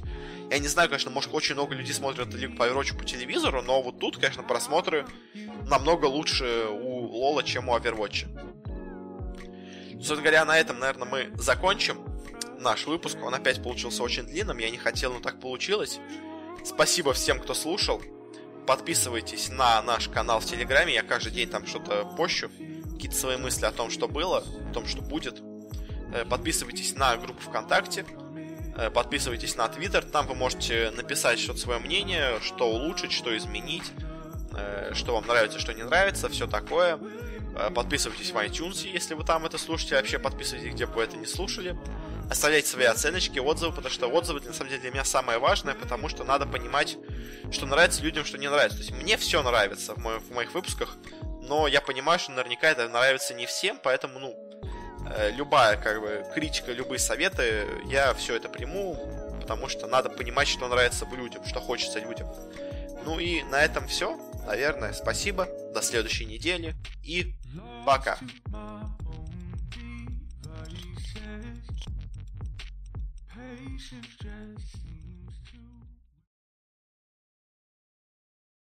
[0.49, 3.81] я не знаю, конечно, может, очень много людей смотрят лигу по Overwatch по телевизору, но
[3.81, 5.05] вот тут, конечно, просмотры
[5.67, 8.27] намного лучше у Лола, чем у Overwatch.
[9.95, 12.14] Собственно говоря, на этом, наверное, мы закончим
[12.59, 13.17] наш выпуск.
[13.23, 14.57] Он опять получился очень длинным.
[14.57, 15.99] Я не хотел, но так получилось.
[16.63, 18.01] Спасибо всем, кто слушал.
[18.65, 20.93] Подписывайтесь на наш канал в Телеграме.
[20.93, 22.49] Я каждый день там что-то пощу.
[22.93, 25.41] Какие-то свои мысли о том, что было, о том, что будет.
[26.13, 28.05] Э, подписывайтесь на группу ВКонтакте.
[28.75, 30.03] Э, подписывайтесь на Твиттер.
[30.03, 33.91] Там вы можете написать что-то свое мнение, что улучшить, что изменить,
[34.57, 36.99] э, что вам нравится, что не нравится, все такое.
[37.73, 39.95] Подписывайтесь в iTunes, если вы там это слушаете.
[39.95, 41.77] Вообще подписывайтесь, где бы вы это не слушали
[42.29, 46.09] оставлять свои оценочки, отзывы, потому что отзывы, на самом деле, для меня самое важное, потому
[46.09, 46.97] что надо понимать,
[47.51, 48.77] что нравится людям, что не нравится.
[48.77, 50.97] То есть мне все нравится в, моих, в моих выпусках,
[51.41, 54.35] но я понимаю, что наверняка это нравится не всем, поэтому, ну,
[55.15, 58.97] э, любая, как бы, критика, любые советы, я все это приму,
[59.41, 62.27] потому что надо понимать, что нравится людям, что хочется людям.
[63.05, 64.17] Ну и на этом все.
[64.47, 65.47] Наверное, спасибо.
[65.73, 66.73] До следующей недели.
[67.03, 67.35] И
[67.85, 68.17] пока.
[73.77, 74.94] should just